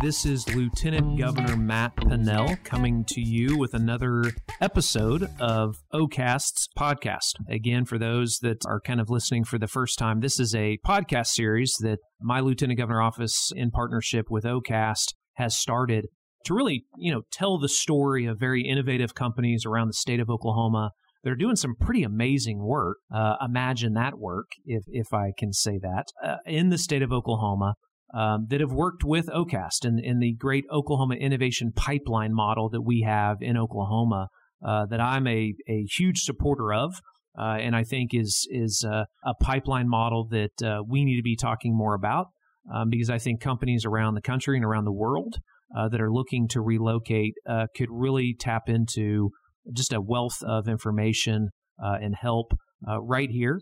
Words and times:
This 0.00 0.24
is 0.24 0.48
Lieutenant 0.54 1.18
Governor 1.18 1.56
Matt 1.56 1.96
Pinnell 1.96 2.62
coming 2.64 3.04
to 3.08 3.20
you 3.20 3.58
with 3.58 3.74
another 3.74 4.32
episode 4.60 5.28
of 5.38 5.82
OCAST's 5.92 6.68
podcast. 6.78 7.34
Again, 7.48 7.84
for 7.84 7.98
those 7.98 8.38
that 8.42 8.64
are 8.64 8.80
kind 8.80 9.00
of 9.00 9.10
listening 9.10 9.44
for 9.44 9.58
the 9.58 9.66
first 9.66 9.98
time, 9.98 10.20
this 10.20 10.40
is 10.40 10.54
a 10.54 10.78
podcast 10.86 11.28
series 11.28 11.76
that 11.80 11.98
my 12.20 12.40
Lieutenant 12.40 12.78
Governor 12.78 13.02
office, 13.02 13.52
in 13.54 13.70
partnership 13.70 14.26
with 14.30 14.44
OCAST, 14.44 15.14
has 15.34 15.56
started 15.56 16.06
to 16.46 16.54
really, 16.54 16.84
you 16.96 17.12
know, 17.12 17.22
tell 17.30 17.58
the 17.58 17.68
story 17.68 18.24
of 18.24 18.38
very 18.38 18.62
innovative 18.62 19.14
companies 19.14 19.66
around 19.66 19.88
the 19.88 19.94
state 19.94 20.20
of 20.20 20.30
Oklahoma 20.30 20.92
they're 21.24 21.36
doing 21.36 21.56
some 21.56 21.76
pretty 21.78 22.02
amazing 22.02 22.58
work. 22.64 22.98
Uh, 23.14 23.36
imagine 23.44 23.94
that 23.94 24.18
work, 24.18 24.46
if 24.64 24.82
if 24.88 25.12
I 25.12 25.32
can 25.38 25.52
say 25.52 25.78
that, 25.80 26.06
uh, 26.24 26.38
in 26.46 26.70
the 26.70 26.78
state 26.78 27.02
of 27.02 27.12
Oklahoma. 27.12 27.74
Um, 28.14 28.46
that 28.50 28.60
have 28.60 28.72
worked 28.72 29.04
with 29.04 29.26
OCAST 29.28 29.86
and 29.86 30.22
the 30.22 30.34
great 30.34 30.64
Oklahoma 30.70 31.14
innovation 31.14 31.72
pipeline 31.74 32.34
model 32.34 32.68
that 32.68 32.82
we 32.82 33.00
have 33.06 33.38
in 33.40 33.56
Oklahoma, 33.56 34.28
uh, 34.62 34.86
that 34.86 35.00
I'm 35.00 35.26
a, 35.26 35.54
a 35.68 35.86
huge 35.96 36.20
supporter 36.20 36.72
of. 36.72 37.00
Uh, 37.38 37.56
and 37.58 37.74
I 37.74 37.82
think 37.82 38.10
is 38.12 38.46
is 38.50 38.84
uh, 38.86 39.04
a 39.24 39.34
pipeline 39.40 39.88
model 39.88 40.28
that 40.28 40.62
uh, 40.62 40.82
we 40.86 41.04
need 41.04 41.16
to 41.16 41.22
be 41.22 41.34
talking 41.36 41.74
more 41.74 41.94
about 41.94 42.26
um, 42.72 42.90
because 42.90 43.08
I 43.08 43.16
think 43.18 43.40
companies 43.40 43.86
around 43.86 44.14
the 44.14 44.20
country 44.20 44.56
and 44.56 44.64
around 44.64 44.84
the 44.84 44.92
world 44.92 45.36
uh, 45.74 45.88
that 45.88 46.00
are 46.00 46.12
looking 46.12 46.46
to 46.48 46.60
relocate 46.60 47.32
uh, 47.48 47.68
could 47.74 47.88
really 47.90 48.36
tap 48.38 48.68
into 48.68 49.30
just 49.72 49.94
a 49.94 50.00
wealth 50.02 50.42
of 50.42 50.68
information 50.68 51.48
and 51.78 52.14
help 52.20 52.52
right 53.00 53.30
here 53.30 53.60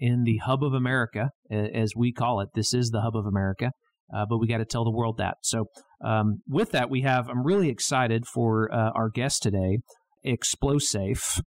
in 0.00 0.24
the 0.24 0.38
hub 0.38 0.62
of 0.62 0.74
America, 0.74 1.30
as 1.50 1.92
we 1.96 2.12
call 2.12 2.40
it. 2.40 2.48
This 2.54 2.74
is 2.74 2.90
the 2.90 3.00
hub 3.00 3.16
of 3.16 3.24
America, 3.24 3.70
uh, 4.14 4.26
but 4.28 4.38
we 4.38 4.46
got 4.46 4.58
to 4.58 4.64
tell 4.64 4.84
the 4.84 4.90
world 4.90 5.16
that. 5.18 5.36
So, 5.42 5.66
um, 6.04 6.42
with 6.48 6.72
that, 6.72 6.90
we 6.90 7.02
have. 7.02 7.28
I'm 7.28 7.44
really 7.44 7.68
excited 7.68 8.26
for 8.26 8.72
uh, 8.72 8.90
our 8.94 9.08
guest 9.08 9.42
today, 9.42 9.78
XploSafe. 10.26 11.40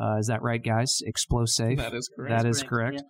Uh, 0.00 0.16
is 0.18 0.26
that 0.26 0.42
right, 0.42 0.62
guys? 0.62 1.00
XploSafe. 1.06 1.76
That 1.76 1.94
is 1.94 2.08
correct. 2.14 2.42
That 2.42 2.48
is 2.48 2.62
correct. 2.62 3.02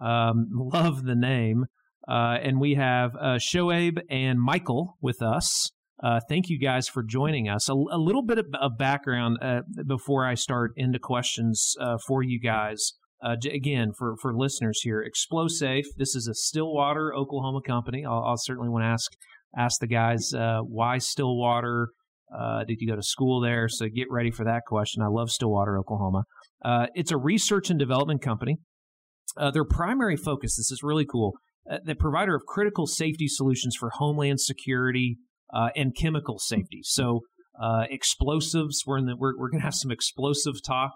correct. 0.00 0.10
Um, 0.10 0.48
love 0.52 1.04
the 1.04 1.14
name. 1.16 1.66
and 2.08 2.60
we 2.60 2.74
have 2.74 3.12
Shoaib 3.12 4.00
and 4.10 4.40
Michael 4.40 4.96
with 5.00 5.22
us. 5.22 5.70
Uh, 6.02 6.20
thank 6.28 6.48
you 6.48 6.58
guys 6.58 6.88
for 6.88 7.02
joining 7.02 7.48
us. 7.48 7.68
A, 7.68 7.72
a 7.72 7.98
little 7.98 8.22
bit 8.22 8.38
of, 8.38 8.46
of 8.60 8.78
background 8.78 9.38
uh, 9.42 9.60
before 9.86 10.26
I 10.26 10.34
start 10.34 10.72
into 10.76 10.98
questions 10.98 11.74
uh, 11.80 11.98
for 12.06 12.22
you 12.22 12.40
guys. 12.40 12.94
Uh, 13.22 13.36
again, 13.52 13.92
for, 13.96 14.16
for 14.20 14.34
listeners 14.34 14.80
here, 14.82 15.04
XploSafe. 15.04 15.84
This 15.96 16.14
is 16.14 16.26
a 16.26 16.34
Stillwater, 16.34 17.14
Oklahoma 17.14 17.60
company. 17.66 18.04
I'll, 18.04 18.24
I'll 18.24 18.36
certainly 18.38 18.68
want 18.68 18.84
to 18.84 18.88
ask 18.88 19.12
ask 19.56 19.80
the 19.80 19.86
guys 19.86 20.32
uh, 20.34 20.60
why 20.60 20.98
Stillwater. 20.98 21.88
Uh, 22.32 22.62
did 22.64 22.76
you 22.80 22.88
go 22.88 22.94
to 22.94 23.02
school 23.02 23.40
there? 23.40 23.68
So 23.68 23.86
get 23.92 24.06
ready 24.08 24.30
for 24.30 24.44
that 24.44 24.62
question. 24.66 25.02
I 25.02 25.08
love 25.08 25.30
Stillwater, 25.30 25.76
Oklahoma. 25.76 26.22
it's 26.94 27.10
a 27.10 27.16
research 27.16 27.70
and 27.70 27.78
development 27.78 28.22
company. 28.22 28.58
their 29.52 29.64
primary 29.64 30.16
focus. 30.16 30.56
This 30.56 30.70
is 30.70 30.80
really 30.82 31.04
cool. 31.04 31.32
the 31.84 31.96
provider 31.96 32.36
of 32.36 32.42
critical 32.46 32.86
safety 32.86 33.26
solutions 33.26 33.74
for 33.76 33.90
homeland 33.94 34.40
security, 34.40 35.18
uh, 35.52 35.68
and 35.76 35.94
chemical 35.96 36.38
safety. 36.38 36.80
So 36.82 37.20
uh, 37.60 37.84
explosives. 37.90 38.82
We're 38.86 38.98
in 38.98 39.06
the, 39.06 39.16
we're, 39.16 39.36
we're 39.36 39.50
going 39.50 39.60
to 39.60 39.64
have 39.64 39.74
some 39.74 39.90
explosive 39.90 40.62
talk 40.64 40.92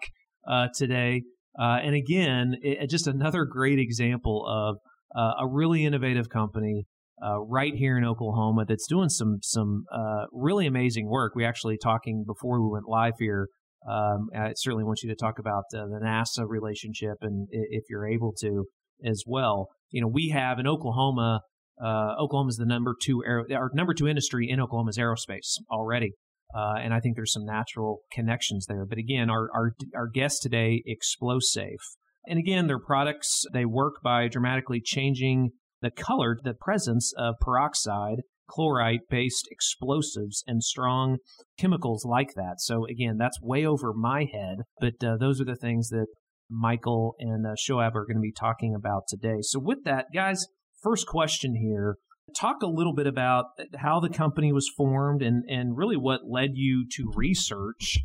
uh, 0.48 0.68
today. 0.74 1.22
Uh, 1.58 1.78
and 1.82 1.94
again, 1.94 2.56
it, 2.62 2.88
just 2.90 3.06
another 3.06 3.44
great 3.44 3.78
example 3.78 4.44
of 4.46 4.76
uh, 5.16 5.42
a 5.42 5.46
really 5.46 5.84
innovative 5.84 6.28
company 6.28 6.86
uh, 7.24 7.40
right 7.40 7.74
here 7.74 7.96
in 7.96 8.04
Oklahoma 8.04 8.64
that's 8.66 8.88
doing 8.88 9.08
some 9.08 9.38
some 9.42 9.84
really 10.32 10.66
amazing 10.66 11.08
work. 11.08 11.34
We 11.34 11.44
actually 11.44 11.78
talking 11.78 12.24
before 12.26 12.60
we 12.60 12.70
went 12.70 12.88
live 12.88 13.14
here. 13.18 13.48
Um, 13.88 14.28
I 14.34 14.52
certainly 14.56 14.84
want 14.84 15.02
you 15.02 15.10
to 15.10 15.16
talk 15.16 15.38
about 15.38 15.64
the 15.70 16.00
NASA 16.02 16.48
relationship, 16.48 17.18
and 17.20 17.46
if 17.50 17.84
you're 17.88 18.06
able 18.06 18.32
to 18.40 18.64
as 19.04 19.22
well. 19.26 19.68
You 19.90 20.00
know, 20.00 20.08
we 20.08 20.30
have 20.30 20.58
in 20.58 20.66
Oklahoma 20.66 21.42
uh, 21.82 22.14
Oklahoma 22.18 22.48
is 22.48 22.56
the 22.56 22.66
number 22.66 22.94
two 23.00 23.24
aer- 23.26 23.46
our 23.52 23.70
number 23.74 23.94
two 23.94 24.06
industry 24.06 24.48
in 24.48 24.60
Oklahoma 24.60 24.90
is 24.90 24.98
aerospace 24.98 25.58
already, 25.70 26.12
uh, 26.54 26.74
and 26.80 26.94
I 26.94 27.00
think 27.00 27.16
there's 27.16 27.32
some 27.32 27.44
natural 27.44 28.00
connections 28.12 28.66
there. 28.66 28.86
But 28.86 28.98
again, 28.98 29.30
our 29.30 29.48
our 29.54 29.72
our 29.94 30.08
guest 30.08 30.42
today, 30.42 30.82
XploSafe, 30.88 31.96
and 32.26 32.38
again, 32.38 32.66
their 32.66 32.78
products 32.78 33.44
they 33.52 33.64
work 33.64 33.94
by 34.02 34.28
dramatically 34.28 34.80
changing 34.82 35.50
the 35.82 35.90
color, 35.90 36.38
the 36.42 36.54
presence 36.54 37.12
of 37.18 37.34
peroxide, 37.40 38.22
chloride 38.48 39.00
based 39.10 39.48
explosives, 39.50 40.44
and 40.46 40.62
strong 40.62 41.18
chemicals 41.58 42.04
like 42.08 42.34
that. 42.36 42.54
So 42.58 42.86
again, 42.86 43.16
that's 43.18 43.40
way 43.42 43.66
over 43.66 43.92
my 43.92 44.26
head, 44.32 44.58
but 44.80 45.04
uh, 45.04 45.16
those 45.18 45.40
are 45.40 45.44
the 45.44 45.56
things 45.56 45.88
that 45.88 46.06
Michael 46.50 47.16
and 47.18 47.46
uh, 47.46 47.50
Shoaib 47.50 47.94
are 47.94 48.06
going 48.06 48.16
to 48.16 48.20
be 48.20 48.32
talking 48.32 48.74
about 48.74 49.04
today. 49.08 49.38
So 49.40 49.58
with 49.58 49.84
that, 49.84 50.06
guys 50.14 50.46
first 50.82 51.06
question 51.06 51.56
here 51.56 51.96
talk 52.36 52.62
a 52.62 52.66
little 52.66 52.94
bit 52.94 53.06
about 53.06 53.46
how 53.76 54.00
the 54.00 54.08
company 54.08 54.52
was 54.52 54.70
formed 54.76 55.22
and, 55.22 55.44
and 55.48 55.76
really 55.76 55.96
what 55.96 56.22
led 56.28 56.50
you 56.54 56.86
to 56.96 57.12
research 57.14 57.98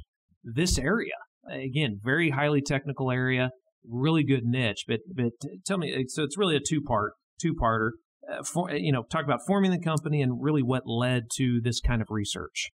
this 0.43 0.77
area. 0.77 1.13
Again, 1.49 1.99
very 2.03 2.31
highly 2.31 2.61
technical 2.61 3.11
area, 3.11 3.51
really 3.87 4.23
good 4.23 4.43
niche. 4.43 4.85
But 4.87 4.99
but 5.15 5.31
tell 5.65 5.77
me, 5.77 6.05
so 6.07 6.23
it's 6.23 6.37
really 6.37 6.55
a 6.55 6.61
two 6.65 6.81
part 6.81 7.13
two 7.41 7.55
parter. 7.55 7.91
Uh, 8.29 8.43
for, 8.43 8.71
you 8.71 8.91
know, 8.91 9.03
talk 9.09 9.23
about 9.23 9.39
forming 9.47 9.71
the 9.71 9.79
company 9.79 10.21
and 10.21 10.43
really 10.43 10.61
what 10.61 10.83
led 10.85 11.23
to 11.35 11.59
this 11.63 11.79
kind 11.79 11.99
of 11.99 12.07
research. 12.11 12.69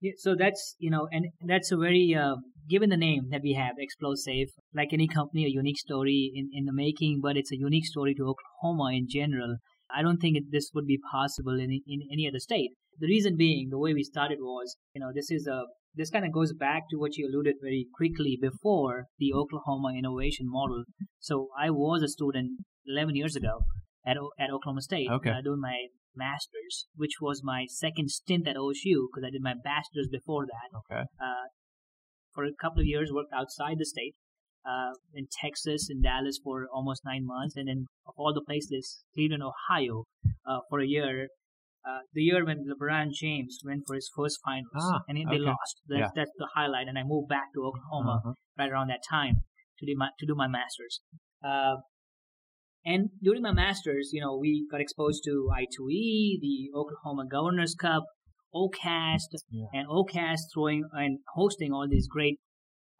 Yeah, 0.00 0.12
so 0.18 0.36
that's 0.38 0.76
you 0.78 0.90
know, 0.90 1.08
and 1.10 1.26
that's 1.44 1.72
a 1.72 1.76
very 1.76 2.14
uh, 2.14 2.36
given 2.68 2.90
the 2.90 2.96
name 2.96 3.28
that 3.30 3.40
we 3.42 3.54
have, 3.54 3.74
XploSafe. 3.76 4.50
like 4.74 4.92
any 4.92 5.08
company, 5.08 5.44
a 5.44 5.48
unique 5.48 5.78
story 5.78 6.30
in, 6.34 6.50
in 6.52 6.64
the 6.66 6.72
making, 6.72 7.20
but 7.22 7.36
it's 7.36 7.50
a 7.50 7.56
unique 7.56 7.86
story 7.86 8.14
to 8.14 8.22
Oklahoma 8.22 8.90
in 8.92 9.06
general. 9.08 9.56
I 9.94 10.02
don't 10.02 10.18
think 10.18 10.36
it, 10.36 10.44
this 10.50 10.70
would 10.74 10.86
be 10.86 10.98
possible 11.10 11.58
in, 11.58 11.70
in 11.86 12.02
any 12.12 12.28
other 12.28 12.38
state. 12.38 12.70
The 12.98 13.06
reason 13.06 13.36
being, 13.36 13.68
the 13.70 13.78
way 13.78 13.94
we 13.94 14.02
started 14.02 14.38
was, 14.40 14.76
you 14.94 15.00
know, 15.00 15.10
this 15.14 15.30
is 15.30 15.46
a 15.46 15.64
this 15.94 16.10
kind 16.10 16.26
of 16.26 16.32
goes 16.32 16.52
back 16.52 16.82
to 16.90 16.96
what 16.96 17.16
you 17.16 17.26
alluded 17.26 17.56
very 17.62 17.86
quickly 17.94 18.38
before 18.40 19.06
the 19.18 19.32
Oklahoma 19.32 19.94
innovation 19.96 20.46
model. 20.46 20.84
So 21.20 21.48
I 21.58 21.70
was 21.70 22.02
a 22.02 22.08
student 22.08 22.60
11 22.86 23.16
years 23.16 23.34
ago 23.34 23.60
at 24.06 24.16
at 24.38 24.50
Oklahoma 24.50 24.82
State, 24.82 25.08
okay. 25.10 25.30
uh, 25.30 25.40
doing 25.42 25.60
my 25.60 25.86
master's, 26.14 26.86
which 26.96 27.14
was 27.20 27.42
my 27.44 27.66
second 27.68 28.10
stint 28.10 28.48
at 28.48 28.56
OSU 28.56 29.08
because 29.08 29.24
I 29.26 29.30
did 29.30 29.42
my 29.42 29.54
bachelor's 29.54 30.08
before 30.10 30.46
that. 30.46 30.78
Okay. 30.78 31.02
Uh, 31.20 31.48
for 32.34 32.44
a 32.44 32.52
couple 32.60 32.80
of 32.80 32.86
years, 32.86 33.10
worked 33.12 33.32
outside 33.32 33.78
the 33.78 33.86
state, 33.86 34.14
uh, 34.66 34.92
in 35.14 35.26
Texas, 35.40 35.88
in 35.90 36.02
Dallas 36.02 36.38
for 36.42 36.66
almost 36.72 37.02
nine 37.04 37.24
months, 37.24 37.56
and 37.56 37.68
then 37.68 37.86
of 38.06 38.14
all 38.16 38.34
the 38.34 38.42
places, 38.46 39.04
Cleveland, 39.14 39.42
Ohio, 39.42 40.04
uh, 40.46 40.58
for 40.68 40.80
a 40.80 40.86
year. 40.86 41.28
Uh, 41.88 42.00
the 42.14 42.22
year 42.22 42.44
when 42.44 42.66
LeBron 42.66 43.12
James 43.12 43.60
went 43.64 43.84
for 43.86 43.94
his 43.94 44.10
first 44.16 44.40
finals, 44.44 44.90
ah, 44.92 45.02
and 45.06 45.18
they 45.18 45.36
okay. 45.36 45.38
lost. 45.38 45.82
That's, 45.86 46.00
yeah. 46.00 46.08
that's 46.16 46.32
the 46.36 46.48
highlight. 46.52 46.88
And 46.88 46.98
I 46.98 47.04
moved 47.04 47.28
back 47.28 47.54
to 47.54 47.62
Oklahoma 47.62 48.22
uh-huh. 48.24 48.32
right 48.58 48.68
around 48.68 48.88
that 48.88 49.02
time 49.08 49.42
to 49.78 49.86
do 49.86 49.94
my 49.96 50.08
to 50.18 50.26
do 50.26 50.34
my 50.34 50.48
masters. 50.48 51.00
Uh, 51.44 51.76
and 52.84 53.10
during 53.22 53.42
my 53.42 53.52
masters, 53.52 54.10
you 54.12 54.20
know, 54.20 54.36
we 54.36 54.66
got 54.70 54.80
exposed 54.80 55.22
to 55.24 55.50
I2E, 55.52 56.40
the 56.40 56.70
Oklahoma 56.74 57.26
Governors 57.28 57.74
Cup, 57.74 58.04
OCAST, 58.54 59.30
yeah. 59.50 59.66
and 59.72 59.88
OCAST 59.88 60.38
throwing 60.54 60.84
and 60.92 61.18
hosting 61.34 61.72
all 61.72 61.86
these 61.88 62.06
great 62.08 62.38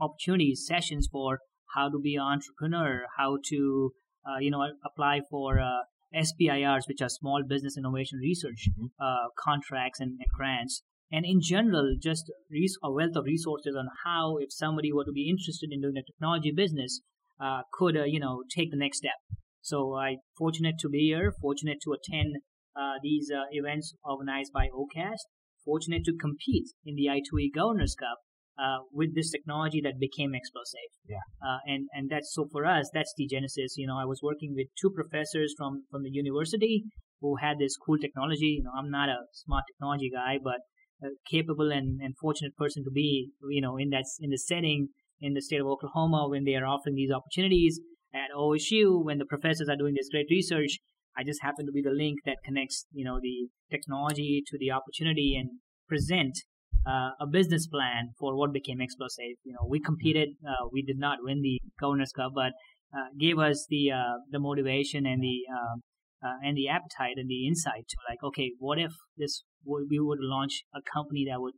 opportunities, 0.01 0.65
sessions 0.67 1.09
for 1.11 1.39
how 1.75 1.89
to 1.89 1.99
be 1.99 2.15
an 2.17 2.23
entrepreneur, 2.23 3.05
how 3.17 3.39
to, 3.51 3.93
uh, 4.29 4.39
you 4.39 4.51
know, 4.51 4.67
apply 4.85 5.21
for 5.31 5.59
uh, 5.61 5.83
SBIRs, 6.15 6.89
which 6.89 7.03
are 7.03 7.09
Small 7.09 7.43
Business 7.47 7.77
Innovation 7.77 8.19
Research 8.19 8.69
Mhm. 8.69 8.91
uh, 9.01 9.29
contracts 9.39 10.01
and, 10.01 10.13
and 10.13 10.29
grants. 10.37 10.83
And 11.11 11.25
in 11.25 11.41
general, 11.41 11.97
just 12.03 12.33
res- 12.51 12.79
a 12.83 12.91
wealth 12.93 13.17
of 13.17 13.25
resources 13.25 13.77
on 13.77 13.89
how, 14.05 14.39
if 14.39 14.53
somebody 14.53 14.93
were 14.93 15.05
to 15.05 15.13
be 15.13 15.29
interested 15.29 15.71
in 15.71 15.81
doing 15.81 15.97
a 15.97 16.03
technology 16.03 16.53
business, 16.53 17.01
uh, 17.39 17.63
could, 17.73 17.97
uh, 17.97 18.05
you 18.05 18.19
know, 18.19 18.43
take 18.55 18.71
the 18.71 18.77
next 18.77 18.99
step. 18.99 19.19
So 19.61 19.95
I 19.95 20.19
fortunate 20.37 20.77
to 20.81 20.89
be 20.89 21.07
here, 21.07 21.33
fortunate 21.41 21.79
to 21.85 21.93
attend 21.93 22.37
uh, 22.75 22.95
these 23.03 23.31
uh, 23.31 23.45
events 23.51 23.95
organized 24.05 24.53
by 24.53 24.69
OCAST, 24.69 25.27
fortunate 25.65 26.05
to 26.05 26.17
compete 26.17 26.69
in 26.85 26.95
the 26.95 27.07
I2E 27.07 27.53
Governors 27.55 27.95
Cup 27.95 28.19
uh, 28.59 28.79
with 28.93 29.15
this 29.15 29.31
technology 29.31 29.81
that 29.83 30.01
became 30.01 30.31
XploSafe. 30.31 30.95
Yeah. 31.09 31.25
Uh, 31.45 31.59
and 31.67 31.89
and 31.93 32.11
that's 32.11 32.33
so 32.33 32.49
for 32.51 32.65
us, 32.65 32.91
that's 32.93 33.13
the 33.17 33.27
genesis. 33.27 33.77
You 33.77 33.87
know, 33.87 33.99
I 33.99 34.05
was 34.05 34.21
working 34.23 34.55
with 34.55 34.69
two 34.81 34.91
professors 34.91 35.55
from 35.57 35.85
from 35.91 36.03
the 36.03 36.11
university 36.11 36.85
who 37.21 37.37
had 37.37 37.59
this 37.59 37.77
cool 37.77 37.99
technology. 37.99 38.59
You 38.59 38.65
know, 38.65 38.73
I'm 38.77 38.91
not 38.91 39.09
a 39.09 39.27
smart 39.33 39.65
technology 39.71 40.11
guy, 40.13 40.39
but 40.43 40.61
a 41.03 41.11
capable 41.31 41.71
and, 41.71 42.01
and 42.01 42.17
fortunate 42.17 42.57
person 42.57 42.85
to 42.85 42.91
be, 42.91 43.31
you 43.51 43.61
know, 43.61 43.77
in 43.77 43.91
that 43.91 44.05
in 44.21 44.31
the 44.31 44.39
setting 44.39 44.89
in 45.21 45.35
the 45.35 45.43
state 45.43 45.61
of 45.61 45.67
Oklahoma 45.67 46.29
when 46.29 46.45
they 46.45 46.55
are 46.55 46.67
offering 46.67 46.95
these 46.95 47.11
opportunities 47.11 47.81
at 48.15 48.35
OSU 48.37 49.05
when 49.05 49.19
the 49.19 49.25
professors 49.25 49.69
are 49.69 49.77
doing 49.77 49.95
this 49.95 50.09
great 50.11 50.27
research. 50.31 50.79
I 51.19 51.25
just 51.25 51.43
happen 51.43 51.65
to 51.65 51.73
be 51.73 51.81
the 51.81 51.97
link 51.97 52.19
that 52.27 52.37
connects, 52.45 52.85
you 52.93 53.05
know, 53.05 53.19
the 53.21 53.49
technology 53.71 54.43
to 54.47 54.59
the 54.59 54.71
opportunity 54.71 55.35
and 55.39 55.61
present 55.89 56.37
uh, 56.87 57.11
a 57.21 57.27
business 57.27 57.67
plan 57.67 58.11
for 58.19 58.37
what 58.37 58.53
became 58.53 58.79
XploSafe. 58.79 59.39
You 59.45 59.53
know, 59.53 59.67
we 59.69 59.81
competed. 59.81 60.31
Uh, 60.47 60.69
we 60.73 60.83
did 60.83 60.99
not 60.99 61.19
win 61.23 61.43
the 61.43 61.61
Governor's 61.81 62.13
Cup, 62.13 62.33
but 62.35 62.53
uh, 62.97 63.09
gave 63.19 63.39
us 63.39 63.67
the 63.69 63.91
uh, 63.91 64.19
the 64.31 64.39
motivation 64.39 65.07
and 65.07 65.23
the 65.23 65.41
um, 65.51 65.83
uh, 66.25 66.37
and 66.43 66.57
the 66.57 66.69
appetite 66.69 67.17
and 67.17 67.29
the 67.29 67.47
insight 67.47 67.89
to 67.89 67.97
like, 68.09 68.23
okay, 68.23 68.53
what 68.59 68.79
if 68.79 68.93
this 69.17 69.43
we 69.65 69.99
would 69.99 70.21
launch 70.21 70.63
a 70.75 70.81
company 70.95 71.27
that 71.29 71.41
would 71.41 71.55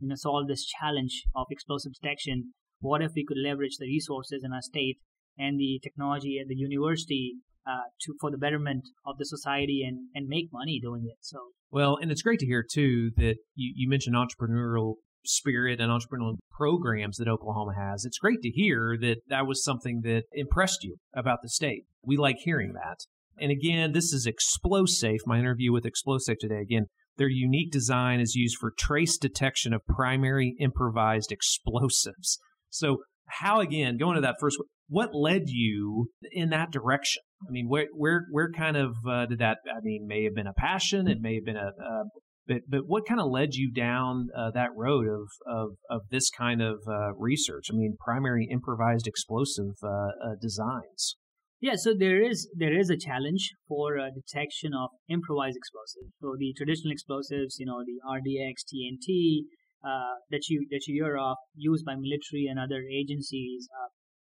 you 0.00 0.08
know 0.08 0.16
solve 0.16 0.48
this 0.48 0.66
challenge 0.66 1.24
of 1.34 1.46
explosive 1.50 1.92
detection? 2.00 2.52
What 2.80 3.02
if 3.02 3.12
we 3.14 3.24
could 3.24 3.38
leverage 3.38 3.76
the 3.78 3.86
resources 3.86 4.42
in 4.44 4.52
our 4.52 4.62
state 4.62 4.98
and 5.38 5.58
the 5.58 5.80
technology 5.82 6.38
at 6.40 6.48
the 6.48 6.56
university 6.56 7.36
uh, 7.66 7.88
to 8.02 8.14
for 8.20 8.30
the 8.30 8.38
betterment 8.38 8.84
of 9.06 9.18
the 9.18 9.24
society 9.24 9.82
and 9.86 10.08
and 10.14 10.28
make 10.28 10.48
money 10.52 10.80
doing 10.80 11.04
it. 11.06 11.18
So 11.20 11.38
well, 11.70 11.96
and 12.00 12.10
it's 12.10 12.22
great 12.22 12.40
to 12.40 12.46
hear 12.46 12.64
too 12.68 13.10
that 13.16 13.36
you, 13.54 13.72
you 13.76 13.88
mentioned 13.88 14.16
entrepreneurial 14.16 14.94
spirit 15.24 15.80
and 15.80 15.90
entrepreneurial 15.90 16.36
programs 16.50 17.16
that 17.16 17.28
Oklahoma 17.28 17.74
has. 17.76 18.04
It's 18.04 18.18
great 18.18 18.42
to 18.42 18.50
hear 18.50 18.96
that 19.00 19.18
that 19.28 19.46
was 19.46 19.64
something 19.64 20.00
that 20.02 20.24
impressed 20.32 20.82
you 20.82 20.96
about 21.14 21.38
the 21.42 21.48
state. 21.48 21.84
We 22.04 22.16
like 22.16 22.36
hearing 22.44 22.72
that. 22.74 22.98
And 23.38 23.50
again, 23.50 23.92
this 23.92 24.12
is 24.12 24.28
XploSafe, 24.28 25.20
my 25.26 25.38
interview 25.38 25.72
with 25.72 25.84
XploSafe 25.84 26.38
today. 26.38 26.60
Again, 26.60 26.86
their 27.16 27.28
unique 27.28 27.70
design 27.70 28.20
is 28.20 28.34
used 28.34 28.56
for 28.58 28.72
trace 28.76 29.16
detection 29.16 29.72
of 29.72 29.86
primary 29.86 30.54
improvised 30.60 31.32
explosives. 31.32 32.38
So, 32.70 32.98
how 33.26 33.60
again, 33.60 33.96
going 33.96 34.16
to 34.16 34.22
that 34.22 34.36
first, 34.40 34.56
what 34.88 35.14
led 35.14 35.44
you 35.46 36.08
in 36.32 36.50
that 36.50 36.70
direction? 36.70 37.22
I 37.48 37.50
mean, 37.50 37.68
where 37.68 37.86
where 37.94 38.26
where 38.30 38.50
kind 38.50 38.76
of 38.76 38.94
uh, 39.08 39.26
did 39.26 39.38
that? 39.38 39.58
I 39.66 39.80
mean, 39.82 40.06
may 40.06 40.24
have 40.24 40.34
been 40.34 40.46
a 40.46 40.52
passion. 40.52 41.08
It 41.08 41.18
may 41.20 41.36
have 41.36 41.44
been 41.44 41.56
a, 41.56 41.68
uh, 41.68 42.04
but 42.46 42.62
but 42.68 42.80
what 42.86 43.06
kind 43.06 43.20
of 43.20 43.30
led 43.30 43.54
you 43.54 43.72
down 43.72 44.28
uh, 44.36 44.50
that 44.52 44.70
road 44.76 45.06
of 45.06 45.28
of 45.46 45.70
of 45.90 46.02
this 46.10 46.30
kind 46.30 46.60
of 46.60 46.80
uh, 46.86 47.14
research? 47.16 47.66
I 47.72 47.74
mean, 47.74 47.96
primary 48.04 48.48
improvised 48.50 49.06
explosive 49.06 49.74
uh, 49.82 49.88
uh, 49.88 50.34
designs. 50.40 51.16
Yeah, 51.60 51.76
so 51.76 51.94
there 51.96 52.20
is 52.20 52.50
there 52.54 52.76
is 52.76 52.90
a 52.90 52.96
challenge 52.96 53.52
for 53.68 53.96
detection 53.96 54.72
of 54.74 54.90
improvised 55.08 55.56
explosives. 55.56 56.12
So 56.20 56.34
the 56.36 56.52
traditional 56.56 56.92
explosives, 56.92 57.56
you 57.58 57.66
know, 57.66 57.84
the 57.86 58.02
RDX, 58.02 58.66
TNT, 58.66 59.46
that 59.82 60.48
you 60.48 60.66
that 60.70 60.86
you 60.86 61.02
hear 61.02 61.16
of, 61.16 61.36
used 61.54 61.84
by 61.84 61.94
military 61.94 62.46
and 62.46 62.58
other 62.58 62.82
agencies, 62.90 63.68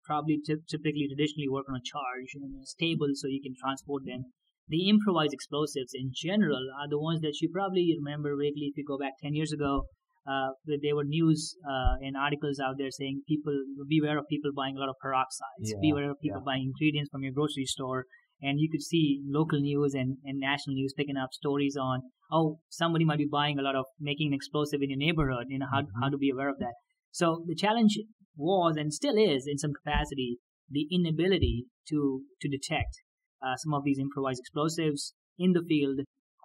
probably 0.03 0.39
t- 0.43 0.65
typically 0.67 1.07
traditionally 1.07 1.49
work 1.49 1.65
on 1.69 1.75
a 1.75 1.85
charge 1.85 2.35
and 2.35 2.67
stable 2.67 3.09
so 3.13 3.27
you 3.27 3.41
can 3.41 3.55
transport 3.55 4.03
them. 4.05 4.25
The 4.67 4.89
improvised 4.89 5.33
explosives 5.33 5.91
in 5.93 6.11
general 6.15 6.71
are 6.79 6.87
the 6.89 6.99
ones 6.99 7.21
that 7.21 7.39
you 7.41 7.49
probably 7.51 7.95
remember 7.97 8.35
vaguely 8.35 8.71
if 8.71 8.77
you 8.77 8.85
go 8.87 8.97
back 8.97 9.13
10 9.21 9.35
years 9.35 9.51
ago. 9.51 9.87
Uh, 10.21 10.53
there 10.67 10.95
were 10.95 11.03
news 11.03 11.55
uh, 11.65 11.97
and 11.99 12.15
articles 12.15 12.59
out 12.59 12.75
there 12.77 12.91
saying 12.91 13.23
people 13.27 13.57
beware 13.89 14.19
of 14.19 14.25
people 14.29 14.51
buying 14.55 14.77
a 14.77 14.79
lot 14.79 14.87
of 14.87 14.95
peroxides, 15.03 15.73
yeah, 15.73 15.81
beware 15.81 16.11
of 16.11 16.19
people 16.21 16.39
yeah. 16.39 16.45
buying 16.45 16.71
ingredients 16.71 17.09
from 17.11 17.23
your 17.23 17.33
grocery 17.33 17.65
store. 17.65 18.05
And 18.41 18.59
you 18.59 18.69
could 18.71 18.81
see 18.81 19.21
local 19.27 19.59
news 19.59 19.93
and, 19.93 20.17
and 20.23 20.39
national 20.39 20.75
news 20.75 20.93
picking 20.97 21.17
up 21.17 21.29
stories 21.31 21.77
on, 21.79 22.01
oh, 22.31 22.59
somebody 22.69 23.05
might 23.05 23.19
be 23.19 23.27
buying 23.31 23.59
a 23.59 23.61
lot 23.61 23.75
of 23.75 23.85
making 23.99 24.27
an 24.27 24.33
explosive 24.33 24.81
in 24.81 24.89
your 24.89 24.97
neighborhood, 24.97 25.45
you 25.49 25.59
know, 25.59 25.67
how, 25.71 25.81
mm-hmm. 25.81 26.01
how 26.01 26.09
to 26.09 26.17
be 26.17 26.31
aware 26.31 26.49
of 26.49 26.57
that. 26.59 26.73
So 27.11 27.43
the 27.45 27.55
challenge 27.55 27.99
was 28.35 28.75
and 28.77 28.93
still 28.93 29.17
is 29.17 29.45
in 29.47 29.57
some 29.57 29.73
capacity 29.73 30.39
the 30.69 30.87
inability 30.91 31.65
to 31.89 32.21
to 32.41 32.47
detect 32.47 33.01
uh, 33.43 33.55
some 33.57 33.73
of 33.73 33.83
these 33.83 33.99
improvised 33.99 34.39
explosives 34.39 35.13
in 35.37 35.51
the 35.51 35.63
field 35.67 35.99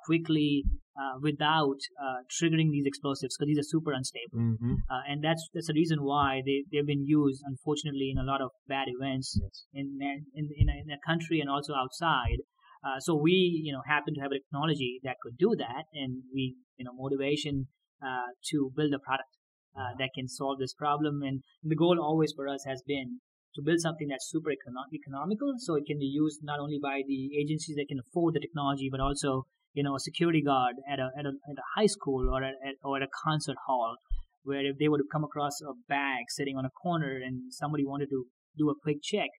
quickly 0.04 0.64
uh, 0.98 1.18
without 1.20 1.78
uh, 2.00 2.20
triggering 2.32 2.70
these 2.70 2.86
explosives 2.86 3.36
because 3.36 3.48
these 3.48 3.58
are 3.58 3.68
super 3.68 3.92
unstable, 3.92 4.38
mm-hmm. 4.38 4.74
Uh, 4.90 5.02
and 5.08 5.22
that's 5.22 5.48
that's 5.52 5.66
the 5.66 5.74
reason 5.74 6.02
why 6.02 6.40
they 6.44 6.64
they've 6.72 6.86
been 6.86 7.04
used 7.04 7.42
unfortunately 7.44 8.10
in 8.10 8.18
a 8.18 8.24
lot 8.24 8.40
of 8.40 8.50
bad 8.68 8.86
events 8.88 9.38
yes. 9.42 9.64
in, 9.74 9.98
in 10.34 10.48
in 10.56 10.68
a, 10.68 10.76
in 10.84 10.90
a 10.90 11.00
country 11.06 11.40
and 11.40 11.50
also 11.50 11.74
outside. 11.74 12.40
Uh, 12.84 13.00
so 13.00 13.14
we 13.14 13.60
you 13.64 13.72
know 13.72 13.82
happen 13.86 14.14
to 14.14 14.20
have 14.20 14.32
a 14.32 14.38
technology 14.38 15.00
that 15.02 15.16
could 15.22 15.36
do 15.36 15.54
that, 15.58 15.84
and 15.92 16.22
we 16.32 16.54
you 16.76 16.84
know 16.84 16.92
motivation 16.94 17.66
uh, 18.02 18.30
to 18.50 18.70
build 18.76 18.92
a 18.94 18.98
product 18.98 19.32
uh, 19.76 19.92
that 19.98 20.10
can 20.14 20.28
solve 20.28 20.58
this 20.58 20.74
problem. 20.74 21.22
And 21.22 21.42
the 21.62 21.76
goal 21.76 21.98
always 22.00 22.32
for 22.34 22.48
us 22.48 22.64
has 22.66 22.82
been 22.86 23.20
to 23.54 23.62
build 23.62 23.80
something 23.80 24.08
that's 24.08 24.28
super 24.28 24.50
econo- 24.50 24.92
economical, 24.92 25.54
so 25.58 25.74
it 25.74 25.84
can 25.86 25.98
be 25.98 26.06
used 26.06 26.40
not 26.42 26.60
only 26.60 26.78
by 26.80 27.02
the 27.06 27.30
agencies 27.36 27.76
that 27.76 27.88
can 27.88 27.98
afford 27.98 28.34
the 28.34 28.40
technology, 28.40 28.88
but 28.90 29.00
also 29.00 29.46
you 29.76 29.82
know 29.84 29.94
a 29.94 30.00
security 30.00 30.42
guard 30.42 30.74
at 30.90 30.98
a 30.98 31.08
at 31.18 31.26
a, 31.30 31.32
at 31.50 31.58
a 31.64 31.66
high 31.76 31.90
school 31.96 32.22
or 32.32 32.42
at, 32.42 32.54
at 32.66 32.76
or 32.82 32.96
at 32.96 33.02
a 33.08 33.14
concert 33.24 33.58
hall, 33.66 33.96
where 34.42 34.64
if 34.70 34.76
they 34.78 34.88
would 34.88 35.00
have 35.02 35.12
come 35.12 35.24
across 35.30 35.60
a 35.60 35.74
bag 35.88 36.22
sitting 36.28 36.56
on 36.56 36.64
a 36.64 36.76
corner 36.82 37.12
and 37.24 37.52
somebody 37.52 37.84
wanted 37.84 38.08
to 38.14 38.24
do 38.56 38.70
a 38.70 38.80
quick 38.82 38.98
check, 39.02 39.30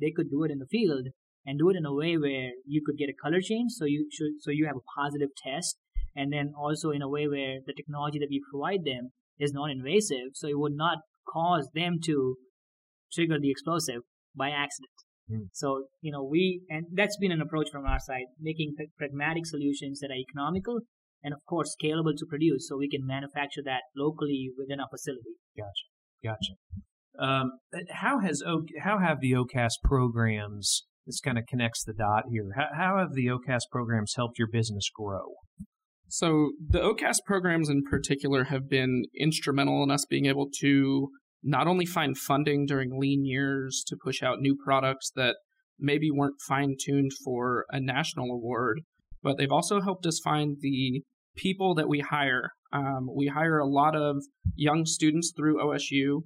they 0.00 0.12
could 0.14 0.30
do 0.30 0.44
it 0.44 0.50
in 0.50 0.58
the 0.58 0.72
field 0.76 1.06
and 1.46 1.58
do 1.58 1.70
it 1.70 1.76
in 1.76 1.86
a 1.86 1.94
way 1.94 2.18
where 2.18 2.50
you 2.66 2.82
could 2.84 2.98
get 2.98 3.08
a 3.08 3.20
color 3.24 3.40
change, 3.40 3.72
so 3.72 3.84
you 3.86 4.08
should 4.12 4.34
so 4.40 4.50
you 4.50 4.66
have 4.66 4.76
a 4.76 4.88
positive 5.00 5.30
test, 5.46 5.78
and 6.14 6.32
then 6.32 6.52
also 6.58 6.90
in 6.90 7.02
a 7.02 7.08
way 7.08 7.26
where 7.26 7.58
the 7.66 7.76
technology 7.80 8.18
that 8.18 8.32
we 8.34 8.42
provide 8.50 8.84
them 8.84 9.10
is 9.38 9.52
non-invasive, 9.52 10.28
so 10.34 10.46
it 10.48 10.58
would 10.58 10.76
not 10.76 10.98
cause 11.32 11.68
them 11.74 11.98
to 12.04 12.36
trigger 13.12 13.38
the 13.40 13.50
explosive 13.50 14.02
by 14.34 14.48
accident. 14.50 14.95
Mm. 15.30 15.48
So, 15.52 15.86
you 16.00 16.12
know, 16.12 16.22
we, 16.22 16.62
and 16.68 16.86
that's 16.92 17.16
been 17.16 17.32
an 17.32 17.40
approach 17.40 17.68
from 17.70 17.84
our 17.84 17.98
side, 17.98 18.26
making 18.40 18.74
pragmatic 18.96 19.46
solutions 19.46 20.00
that 20.00 20.10
are 20.10 20.14
economical 20.14 20.80
and, 21.22 21.34
of 21.34 21.40
course, 21.48 21.74
scalable 21.80 22.16
to 22.16 22.26
produce 22.28 22.68
so 22.68 22.76
we 22.76 22.88
can 22.88 23.04
manufacture 23.04 23.62
that 23.64 23.82
locally 23.96 24.50
within 24.56 24.80
our 24.80 24.88
facility. 24.90 25.34
Gotcha. 25.56 25.86
Gotcha. 26.22 26.54
Um, 27.18 27.52
how 27.90 28.20
has 28.20 28.42
o- 28.46 28.66
how 28.82 28.98
have 28.98 29.20
the 29.20 29.32
OCAST 29.32 29.76
programs? 29.82 30.84
This 31.06 31.20
kind 31.20 31.38
of 31.38 31.46
connects 31.46 31.84
the 31.84 31.94
dot 31.94 32.24
here. 32.30 32.50
How, 32.56 32.66
how 32.76 32.98
have 32.98 33.14
the 33.14 33.26
OCAST 33.26 33.62
programs 33.70 34.14
helped 34.16 34.38
your 34.38 34.48
business 34.50 34.90
grow? 34.94 35.34
So 36.08 36.52
the 36.68 36.80
OCAST 36.80 37.20
programs 37.24 37.68
in 37.68 37.82
particular 37.88 38.44
have 38.44 38.68
been 38.68 39.04
instrumental 39.18 39.82
in 39.82 39.90
us 39.90 40.04
being 40.08 40.26
able 40.26 40.48
to 40.60 41.08
not 41.46 41.68
only 41.68 41.86
find 41.86 42.18
funding 42.18 42.66
during 42.66 42.98
lean 42.98 43.24
years 43.24 43.84
to 43.86 43.96
push 44.02 44.20
out 44.20 44.40
new 44.40 44.56
products 44.56 45.12
that 45.14 45.36
maybe 45.78 46.10
weren't 46.10 46.40
fine 46.46 46.74
tuned 46.78 47.12
for 47.24 47.64
a 47.70 47.78
national 47.80 48.32
award, 48.32 48.80
but 49.22 49.38
they've 49.38 49.52
also 49.52 49.80
helped 49.80 50.04
us 50.06 50.20
find 50.24 50.56
the 50.60 51.02
people 51.36 51.72
that 51.76 51.88
we 51.88 52.00
hire. 52.00 52.50
Um, 52.72 53.06
we 53.14 53.28
hire 53.28 53.58
a 53.58 53.68
lot 53.68 53.94
of 53.94 54.16
young 54.56 54.86
students 54.86 55.32
through 55.36 55.62
OSU, 55.62 56.22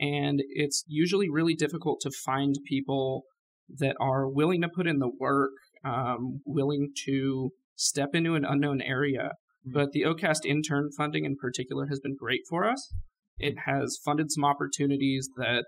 and 0.00 0.42
it's 0.48 0.82
usually 0.88 1.30
really 1.30 1.54
difficult 1.54 2.00
to 2.00 2.10
find 2.24 2.56
people 2.66 3.22
that 3.68 3.94
are 4.00 4.28
willing 4.28 4.60
to 4.62 4.68
put 4.68 4.88
in 4.88 4.98
the 4.98 5.10
work, 5.20 5.52
um, 5.84 6.40
willing 6.44 6.90
to 7.06 7.50
step 7.76 8.08
into 8.12 8.34
an 8.34 8.44
unknown 8.44 8.82
area. 8.82 9.30
Hmm. 9.64 9.72
But 9.72 9.92
the 9.92 10.02
OCAST 10.02 10.44
intern 10.44 10.90
funding 10.96 11.24
in 11.24 11.36
particular 11.36 11.86
has 11.86 12.00
been 12.00 12.16
great 12.18 12.40
for 12.50 12.68
us. 12.68 12.92
It 13.38 13.54
has 13.66 13.98
funded 14.04 14.30
some 14.30 14.44
opportunities 14.44 15.28
that, 15.36 15.64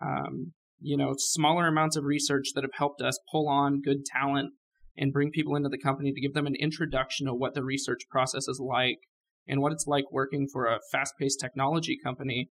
um, 0.00 0.52
you 0.80 0.96
know, 0.96 1.14
smaller 1.16 1.66
amounts 1.66 1.96
of 1.96 2.04
research 2.04 2.48
that 2.54 2.64
have 2.64 2.74
helped 2.74 3.02
us 3.02 3.18
pull 3.30 3.48
on 3.48 3.82
good 3.82 4.04
talent 4.04 4.52
and 4.96 5.12
bring 5.12 5.30
people 5.30 5.56
into 5.56 5.68
the 5.68 5.78
company 5.78 6.12
to 6.12 6.20
give 6.20 6.34
them 6.34 6.46
an 6.46 6.54
introduction 6.60 7.26
of 7.28 7.36
what 7.36 7.54
the 7.54 7.64
research 7.64 8.02
process 8.10 8.46
is 8.48 8.60
like 8.60 8.98
and 9.46 9.60
what 9.60 9.72
it's 9.72 9.86
like 9.86 10.04
working 10.12 10.46
for 10.52 10.66
a 10.66 10.78
fast 10.92 11.14
paced 11.18 11.40
technology 11.40 11.98
company. 12.02 12.48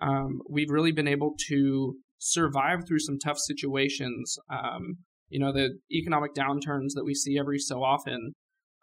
Um, 0.00 0.40
we've 0.48 0.70
really 0.70 0.92
been 0.92 1.08
able 1.08 1.34
to 1.48 1.96
survive 2.18 2.80
through 2.86 3.00
some 3.00 3.18
tough 3.18 3.38
situations. 3.38 4.36
Um, 4.50 4.98
you 5.28 5.38
know, 5.38 5.52
the 5.52 5.78
economic 5.90 6.34
downturns 6.34 6.94
that 6.94 7.04
we 7.04 7.14
see 7.14 7.38
every 7.38 7.58
so 7.58 7.82
often, 7.82 8.32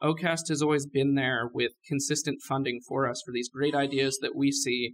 OCAST 0.01 0.49
has 0.49 0.61
always 0.61 0.85
been 0.85 1.15
there 1.15 1.49
with 1.53 1.71
consistent 1.87 2.41
funding 2.47 2.79
for 2.87 3.07
us 3.07 3.21
for 3.25 3.31
these 3.31 3.49
great 3.49 3.75
ideas 3.75 4.17
that 4.21 4.35
we 4.35 4.51
see. 4.51 4.93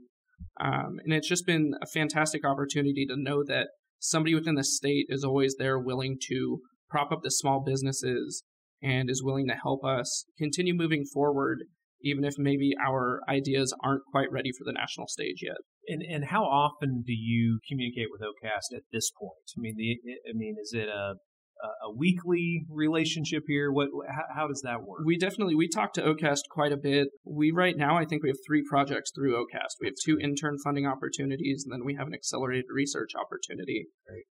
Um, 0.60 1.00
and 1.04 1.14
it's 1.14 1.28
just 1.28 1.46
been 1.46 1.74
a 1.82 1.88
fantastic 1.88 2.46
opportunity 2.46 3.06
to 3.08 3.16
know 3.18 3.44
that 3.46 3.68
somebody 4.00 4.36
within 4.36 4.56
the 4.56 4.64
state 4.64 5.08
is 5.10 5.24
always 5.24 5.56
there 5.58 5.80
willing 5.80 6.18
to 6.30 6.60
prop 6.90 7.12
up 7.12 7.20
the 7.24 7.32
small 7.32 7.64
businesses 7.66 8.44
and 8.82 9.10
is 9.10 9.24
willing 9.24 9.48
to 9.48 9.56
help 9.56 9.84
us 9.84 10.26
continue 10.38 10.74
moving 10.74 11.06
forward, 11.12 11.60
even 12.02 12.24
if 12.24 12.36
maybe 12.38 12.72
our 12.86 13.22
ideas 13.28 13.74
aren't 13.84 14.04
quite 14.12 14.32
ready 14.32 14.52
for 14.58 14.64
the 14.64 14.74
national 14.74 15.08
stage 15.08 15.40
yet. 15.42 15.58
And 15.88 16.02
and 16.02 16.26
how 16.26 16.44
often 16.44 17.04
do 17.06 17.14
you 17.14 17.60
communicate 17.68 18.08
with 18.12 18.22
OCAST 18.22 18.76
at 18.76 18.84
this 18.92 19.12
point? 19.12 19.52
I 19.58 19.60
mean, 19.60 19.76
the 19.78 19.98
I 20.30 20.34
mean, 20.34 20.56
is 20.62 20.74
it 20.74 20.88
a 20.88 21.16
a 21.64 21.92
weekly 21.92 22.66
relationship 22.70 23.44
here? 23.48 23.72
What 23.72 23.90
how, 24.08 24.24
how, 24.36 24.48
does 24.48 24.62
that 24.64 24.84
work? 24.84 25.02
We 25.06 25.18
definitely 25.18 25.56
we 25.56 25.68
talk 25.68 25.94
to 25.94 26.02
OCAST 26.02 26.42
quite 26.50 26.72
a 26.72 26.78
bit. 26.78 27.10
We 27.24 27.52
right 27.52 27.78
now 27.78 27.98
I 27.98 28.06
think 28.06 28.24
we 28.24 28.30
have 28.30 28.38
three 28.46 28.64
projects 28.68 29.12
through 29.16 29.36
OCAST. 29.36 29.76
We 29.80 29.88
have 29.88 29.96
two 30.04 30.20
intern 30.20 30.58
funding 30.64 30.86
opportunities, 30.86 31.64
and 31.66 31.74
then 31.74 31.86
we 31.86 31.96
have 31.96 32.08
an 32.08 32.14
accelerated 32.14 32.66
research 32.74 33.12
opportunity. 33.20 33.88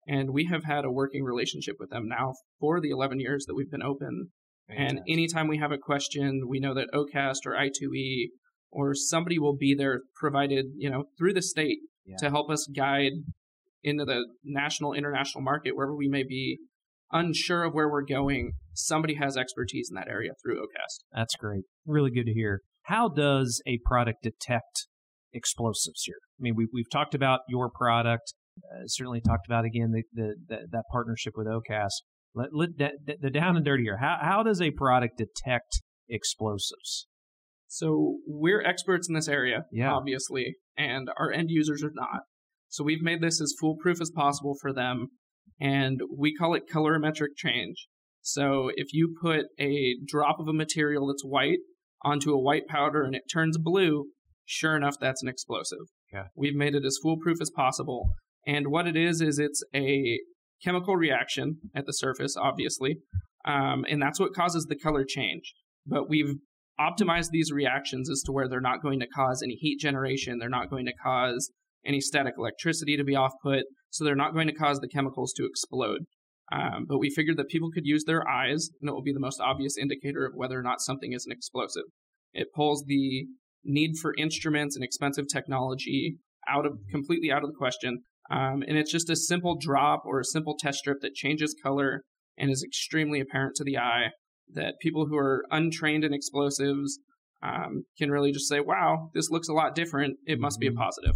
And 0.07 0.31
we 0.31 0.47
have 0.47 0.65
had 0.65 0.85
a 0.85 0.91
working 0.91 1.25
relationship 1.25 1.77
with 1.79 1.91
them 1.91 2.09
now 2.09 2.35
for 2.61 2.81
the 2.81 2.91
11 2.91 3.21
years 3.21 3.45
that 3.47 3.55
we've 3.55 3.71
been 3.71 3.83
open. 3.83 4.31
And 4.71 5.01
anytime 5.09 5.49
we 5.49 5.59
have 5.59 5.73
a 5.73 5.79
question, 5.79 6.43
we 6.47 6.61
know 6.61 6.75
that 6.75 6.89
OCAST 6.93 7.47
or 7.47 7.53
I2E 7.53 8.27
or 8.71 8.95
somebody 8.95 9.39
will 9.39 9.57
be 9.57 9.75
there 9.75 10.03
provided, 10.15 10.67
you 10.77 10.91
know, 10.91 11.05
through 11.17 11.33
the 11.33 11.43
state 11.43 11.79
Yeah. 12.05 12.17
to 12.19 12.31
help 12.31 12.51
us 12.51 12.67
guide 12.77 13.13
into 13.83 14.05
the 14.05 14.27
national, 14.45 14.93
international 14.93 15.43
market, 15.43 15.75
wherever 15.75 15.95
we 15.97 16.09
may 16.09 16.23
be 16.23 16.59
unsure 17.13 17.65
of 17.65 17.75
where 17.75 17.89
we're 17.89 18.05
going. 18.05 18.53
Somebody 18.75 19.15
has 19.15 19.37
expertise 19.37 19.89
in 19.91 19.95
that 19.97 20.09
area 20.09 20.33
through 20.43 20.57
OCAST. 20.61 21.05
That's 21.13 21.35
great. 21.37 21.63
Really 21.87 22.11
good 22.11 22.27
to 22.27 22.33
hear. 22.33 22.61
How 22.83 23.09
does 23.09 23.61
a 23.67 23.79
product 23.85 24.23
detect 24.23 24.87
explosives 25.33 26.03
here? 26.05 26.19
I 26.39 26.41
mean, 26.41 26.55
we, 26.57 26.67
we've 26.73 26.91
talked 26.91 27.15
about 27.15 27.41
your 27.49 27.71
product, 27.71 28.35
uh, 28.59 28.87
certainly 28.87 29.21
talked 29.21 29.47
about 29.47 29.65
again 29.65 29.93
the, 29.93 30.03
the, 30.13 30.35
the 30.49 30.59
that 30.73 30.85
partnership 30.91 31.35
with 31.37 31.47
OCAST. 31.47 31.91
Let, 32.35 32.49
let 32.53 32.71
that- 32.79 33.19
the 33.21 33.31
down 33.31 33.57
and 33.57 33.65
dirty 33.65 33.83
here. 33.85 33.99
How, 33.99 34.19
how 34.21 34.43
does 34.43 34.61
a 34.61 34.71
product 34.71 35.19
detect 35.19 35.83
explosives? 36.09 37.07
So 37.67 38.17
we're 38.27 38.63
experts 38.63 39.09
in 39.09 39.15
this 39.15 39.29
area, 39.29 39.65
Yeah. 39.71 39.93
obviously, 39.93 40.55
and 40.77 41.11
our 41.19 41.31
end 41.31 41.49
users 41.51 41.83
are 41.85 41.93
not. 41.93 42.23
So 42.69 42.85
we've 42.85 43.03
made 43.03 43.21
this 43.21 43.41
as 43.41 43.55
foolproof 43.61 44.01
as 44.01 44.11
possible 44.15 44.55
for 44.61 44.73
them, 44.73 45.09
and 45.61 46.01
we 46.17 46.35
call 46.35 46.55
it 46.55 46.71
colorimetric 46.73 47.37
change. 47.37 47.89
So 48.23 48.71
if 48.75 48.89
you 48.93 49.15
put 49.21 49.47
a 49.59 49.97
drop 50.07 50.39
of 50.39 50.49
a 50.49 50.53
material 50.53 51.07
that's 51.07 51.25
white 51.25 51.59
onto 52.03 52.33
a 52.33 52.41
white 52.41 52.67
powder 52.69 53.03
and 53.03 53.15
it 53.15 53.23
turns 53.33 53.59
blue, 53.59 54.07
sure 54.45 54.77
enough, 54.77 54.97
that's 55.01 55.23
an 55.23 55.29
explosive. 55.29 55.87
Okay. 56.13 56.27
We've 56.37 56.55
made 56.55 56.75
it 56.75 56.85
as 56.85 56.99
foolproof 57.03 57.41
as 57.41 57.51
possible. 57.51 58.11
And 58.47 58.69
what 58.69 58.87
it 58.87 58.97
is, 58.97 59.21
is 59.21 59.39
it's 59.39 59.63
a 59.75 60.19
chemical 60.63 60.97
reaction 60.97 61.59
at 61.75 61.87
the 61.87 61.93
surface, 61.93 62.37
obviously, 62.37 62.99
um, 63.45 63.85
and 63.89 64.01
that's 64.01 64.19
what 64.19 64.35
causes 64.35 64.67
the 64.67 64.77
color 64.77 65.05
change. 65.07 65.55
But 65.87 66.09
we've 66.09 66.35
optimized 66.81 67.31
these 67.31 67.51
reactions 67.53 68.09
as 68.11 68.23
to 68.23 68.33
where 68.33 68.49
they're 68.49 68.61
not 68.61 68.83
going 68.83 69.01
to 69.01 69.07
cause 69.07 69.43
any 69.43 69.55
heat 69.55 69.81
generation, 69.81 70.39
they're 70.39 70.49
not 70.49 70.71
going 70.71 70.87
to 70.87 70.93
cause 71.03 71.51
any 71.85 72.01
static 72.01 72.35
electricity 72.39 72.97
to 72.97 73.05
be 73.05 73.15
off 73.15 73.33
put, 73.43 73.65
so 73.91 74.05
they're 74.05 74.17
not 74.17 74.35
going 74.35 74.49
to 74.49 74.55
cause 74.55 74.79
the 74.81 74.89
chemicals 74.89 75.33
to 75.35 75.47
explode. 75.47 76.03
Um, 76.51 76.87
but 76.89 76.99
we 76.99 77.11
figured 77.11 77.37
that 77.37 77.49
people 77.49 77.71
could 77.71 77.85
use 77.85 78.05
their 78.05 78.27
eyes, 78.27 78.71
and 78.81 78.89
it 78.89 78.93
will 78.93 79.03
be 79.03 79.13
the 79.13 79.21
most 79.21 79.41
obvious 79.41 79.77
indicator 79.77 80.25
of 80.25 80.33
whether 80.35 80.59
or 80.59 80.63
not 80.63 80.81
something 80.81 81.13
is 81.13 81.27
an 81.27 81.33
explosive. 81.33 81.85
It 82.33 82.49
pulls 82.55 82.85
the 82.87 83.27
need 83.65 83.97
for 84.01 84.15
instruments 84.17 84.75
and 84.77 84.85
expensive 84.85 85.27
technology 85.31 86.17
out 86.49 86.65
of 86.65 86.79
completely 86.91 87.31
out 87.31 87.43
of 87.43 87.51
the 87.51 87.57
question. 87.57 88.03
Um, 88.31 88.63
and 88.67 88.79
it's 88.79 88.93
just 88.93 89.11
a 89.11 89.17
simple 89.17 89.57
drop 89.61 90.03
or 90.05 90.21
a 90.21 90.25
simple 90.25 90.57
test 90.59 90.79
strip 90.79 90.99
that 91.01 91.15
changes 91.15 91.55
color 91.63 92.03
and 92.37 92.51
is 92.51 92.63
extremely 92.63 93.21
apparent 93.21 93.57
to 93.57 93.65
the 93.65 93.79
eye 93.79 94.09
that 94.55 94.75
people 94.81 95.07
who 95.07 95.17
are 95.17 95.45
untrained 95.51 96.05
in 96.05 96.15
explosives 96.15 96.99
um, 97.43 97.85
can 97.99 98.11
really 98.11 98.33
just 98.33 98.49
say, 98.49 98.61
wow, 98.61 99.11
this 99.15 99.31
looks 99.31 99.49
a 99.49 99.53
lot 99.53 99.75
different. 99.75 100.17
It 100.25 100.41
must 100.41 100.59
be 100.59 100.67
a 100.67 100.71
Mhm. 100.71 100.77
positive. 100.77 101.15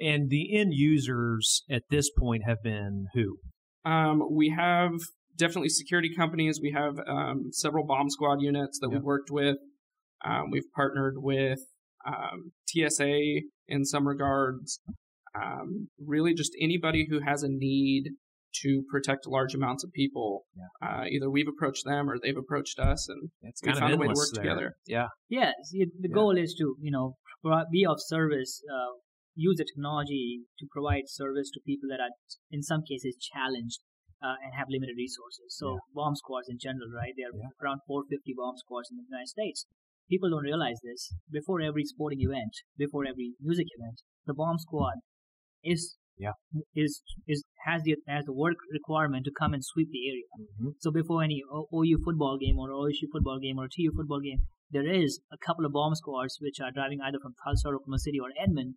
And 0.00 0.30
the 0.30 0.56
end 0.58 0.72
users 0.74 1.62
at 1.70 1.82
this 1.90 2.10
point 2.18 2.42
have 2.46 2.62
been 2.62 3.06
who? 3.14 3.36
Um, 3.84 4.22
we 4.30 4.50
have 4.56 4.92
definitely 5.36 5.68
security 5.68 6.10
companies. 6.14 6.58
We 6.62 6.72
have 6.72 6.94
um, 7.06 7.50
several 7.52 7.84
bomb 7.86 8.10
squad 8.10 8.40
units 8.40 8.78
that 8.80 8.88
Yeah. 8.90 8.98
we've 8.98 9.04
worked 9.04 9.30
with. 9.30 9.56
Um, 10.24 10.50
we've 10.50 10.70
partnered 10.74 11.14
with 11.18 11.60
um, 12.06 12.52
TSA 12.68 13.40
in 13.68 13.84
some 13.84 14.08
regards. 14.08 14.80
Um, 15.40 15.88
really, 16.04 16.34
just 16.34 16.52
anybody 16.60 17.06
who 17.10 17.20
has 17.20 17.42
a 17.42 17.48
need 17.48 18.12
to 18.62 18.82
protect 18.90 19.26
large 19.26 19.54
amounts 19.54 19.84
of 19.84 19.92
people. 19.92 20.46
Uh, 20.82 21.04
either 21.10 21.28
we've 21.30 21.46
approached 21.48 21.84
them 21.84 22.08
or 22.08 22.16
they've 22.18 22.38
approached 22.38 22.78
us, 22.78 23.06
and 23.08 23.28
It's 23.42 23.60
We 23.62 23.66
kind 23.68 23.80
found 23.80 23.92
a 23.92 23.96
way 23.98 24.06
to 24.06 24.14
work 24.14 24.28
there. 24.32 24.42
together. 24.42 24.72
Yeah. 24.86 25.08
Yes, 25.28 25.52
it, 25.72 25.90
the 26.00 26.08
Yeah. 26.08 26.14
goal 26.14 26.36
is 26.38 26.54
to 26.58 26.74
you 26.80 26.90
know 26.90 27.16
be 27.70 27.84
of 27.84 27.96
service, 27.98 28.62
uh, 28.72 28.92
use 29.36 29.56
the 29.60 29.68
technology 29.68 30.42
to 30.58 30.66
provide 30.72 31.04
service 31.06 31.50
to 31.52 31.60
people 31.60 31.88
that 31.92 32.00
are 32.00 32.10
in 32.50 32.62
some 32.62 32.82
cases 32.82 33.16
challenged 33.20 33.80
uh, 34.24 34.34
and 34.42 34.54
have 34.56 34.66
limited 34.72 34.96
resources. 34.96 35.52
So 35.60 35.74
Yeah. 35.76 35.78
bomb 35.92 36.16
squads 36.16 36.48
in 36.48 36.58
general, 36.58 36.88
right? 36.90 37.12
There 37.16 37.28
are 37.28 37.36
Yeah. 37.36 37.52
around 37.62 37.80
450 37.86 38.32
bomb 38.34 38.56
squads 38.56 38.90
in 38.90 38.96
the 38.96 39.04
United 39.04 39.28
States. 39.28 39.66
People 40.08 40.30
don't 40.30 40.44
realize 40.52 40.80
this. 40.82 41.12
Before 41.30 41.60
every 41.60 41.84
sporting 41.84 42.22
event, 42.22 42.54
before 42.78 43.04
every 43.06 43.34
music 43.40 43.66
event, 43.76 44.00
the 44.24 44.32
bomb 44.34 44.58
squad 44.58 44.96
is 45.62 45.98
Yeah. 46.16 46.32
is 46.74 47.02
is 47.26 47.44
has 47.66 47.82
the 47.82 47.96
has 48.08 48.24
the 48.24 48.32
work 48.32 48.56
requirement 48.70 49.26
to 49.26 49.32
come 49.38 49.52
and 49.52 49.62
sweep 49.62 49.90
the 49.90 50.08
area. 50.08 50.28
Mhm. 50.40 50.76
So 50.80 50.90
before 50.90 51.22
any 51.22 51.42
O- 51.50 51.68
OU 51.74 51.98
football 52.02 52.38
game 52.38 52.58
or 52.58 52.70
OSU 52.72 53.08
football 53.12 53.38
game 53.38 53.58
or 53.58 53.68
TU 53.68 53.92
football 53.94 54.20
game, 54.20 54.40
there 54.70 54.88
is 54.90 55.20
a 55.30 55.36
couple 55.36 55.66
of 55.66 55.72
bomb 55.72 55.94
squads 55.94 56.38
which 56.40 56.58
are 56.60 56.72
driving 56.72 57.02
either 57.02 57.18
from 57.20 57.34
Tulsa, 57.44 57.68
or 57.68 57.74
Oklahoma 57.76 57.98
City, 57.98 58.18
or 58.18 58.30
Edmond, 58.38 58.76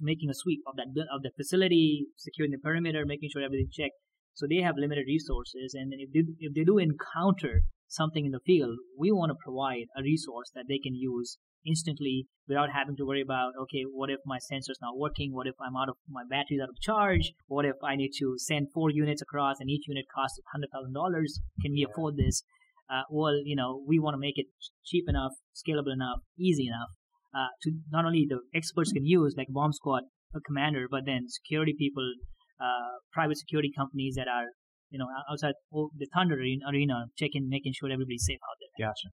making 0.00 0.30
a 0.30 0.34
sweep 0.34 0.60
of 0.66 0.76
that 0.76 0.88
of 1.12 1.22
the 1.22 1.30
facility, 1.36 2.06
securing 2.16 2.52
the 2.52 2.58
perimeter, 2.58 3.04
making 3.04 3.30
sure 3.32 3.42
everything's 3.42 3.74
checked. 3.74 3.96
So 4.34 4.46
they 4.48 4.62
have 4.62 4.76
limited 4.78 5.04
resources, 5.06 5.74
and 5.74 5.92
if 5.96 6.12
they 6.12 6.24
if 6.38 6.54
they 6.54 6.64
do 6.64 6.78
encounter 6.78 7.62
something 7.88 8.24
in 8.24 8.32
the 8.32 8.46
field, 8.46 8.78
we 8.96 9.10
want 9.10 9.30
to 9.30 9.42
provide 9.42 9.90
a 9.96 10.02
resource 10.02 10.50
that 10.54 10.66
they 10.68 10.78
can 10.78 10.94
use 10.94 11.38
instantly 11.66 12.26
without 12.48 12.70
having 12.72 12.96
to 12.96 13.04
worry 13.04 13.20
about 13.20 13.52
okay, 13.62 13.82
what 13.82 14.10
if 14.10 14.20
my 14.24 14.38
sensor's 14.38 14.78
not 14.80 14.96
working? 14.96 15.34
What 15.34 15.46
if 15.46 15.56
I'm 15.60 15.76
out 15.76 15.88
of 15.88 15.96
my 16.08 16.22
battery's 16.28 16.60
out 16.62 16.70
of 16.70 16.80
charge? 16.80 17.32
What 17.48 17.64
if 17.64 17.76
I 17.82 17.96
need 17.96 18.12
to 18.18 18.34
send 18.38 18.72
four 18.72 18.90
units 18.90 19.22
across 19.22 19.56
and 19.60 19.68
each 19.68 19.88
unit 19.88 20.06
costs 20.14 20.38
hundred 20.52 20.70
thousand 20.72 20.94
dollars? 20.94 21.40
Can 21.62 21.72
we 21.72 21.84
afford 21.88 22.16
this? 22.16 22.44
Uh, 22.88 23.02
well, 23.10 23.38
you 23.44 23.54
know, 23.54 23.82
we 23.86 23.98
want 23.98 24.14
to 24.14 24.18
make 24.18 24.38
it 24.38 24.46
cheap 24.84 25.04
enough, 25.08 25.32
scalable 25.54 25.92
enough, 25.92 26.20
easy 26.38 26.66
enough 26.66 26.90
uh, 27.34 27.52
to 27.62 27.72
not 27.90 28.04
only 28.04 28.26
the 28.28 28.40
experts 28.54 28.92
can 28.92 29.04
use, 29.04 29.34
like 29.36 29.48
bomb 29.50 29.72
squad 29.72 30.04
a 30.34 30.40
commander, 30.40 30.86
but 30.90 31.02
then 31.06 31.28
security 31.28 31.74
people, 31.76 32.12
uh, 32.60 32.98
private 33.12 33.38
security 33.38 33.70
companies 33.76 34.14
that 34.16 34.28
are, 34.28 34.46
you 34.90 34.98
know, 34.98 35.06
outside 35.30 35.54
the 35.72 36.06
Thunder 36.14 36.36
arena- 36.36 36.66
arena, 36.68 37.06
checking, 37.18 37.48
making 37.48 37.72
sure 37.72 37.90
everybody's 37.90 38.24
safe 38.24 38.38
out 38.42 38.56
there. 38.60 38.88
Gotcha. 38.88 39.08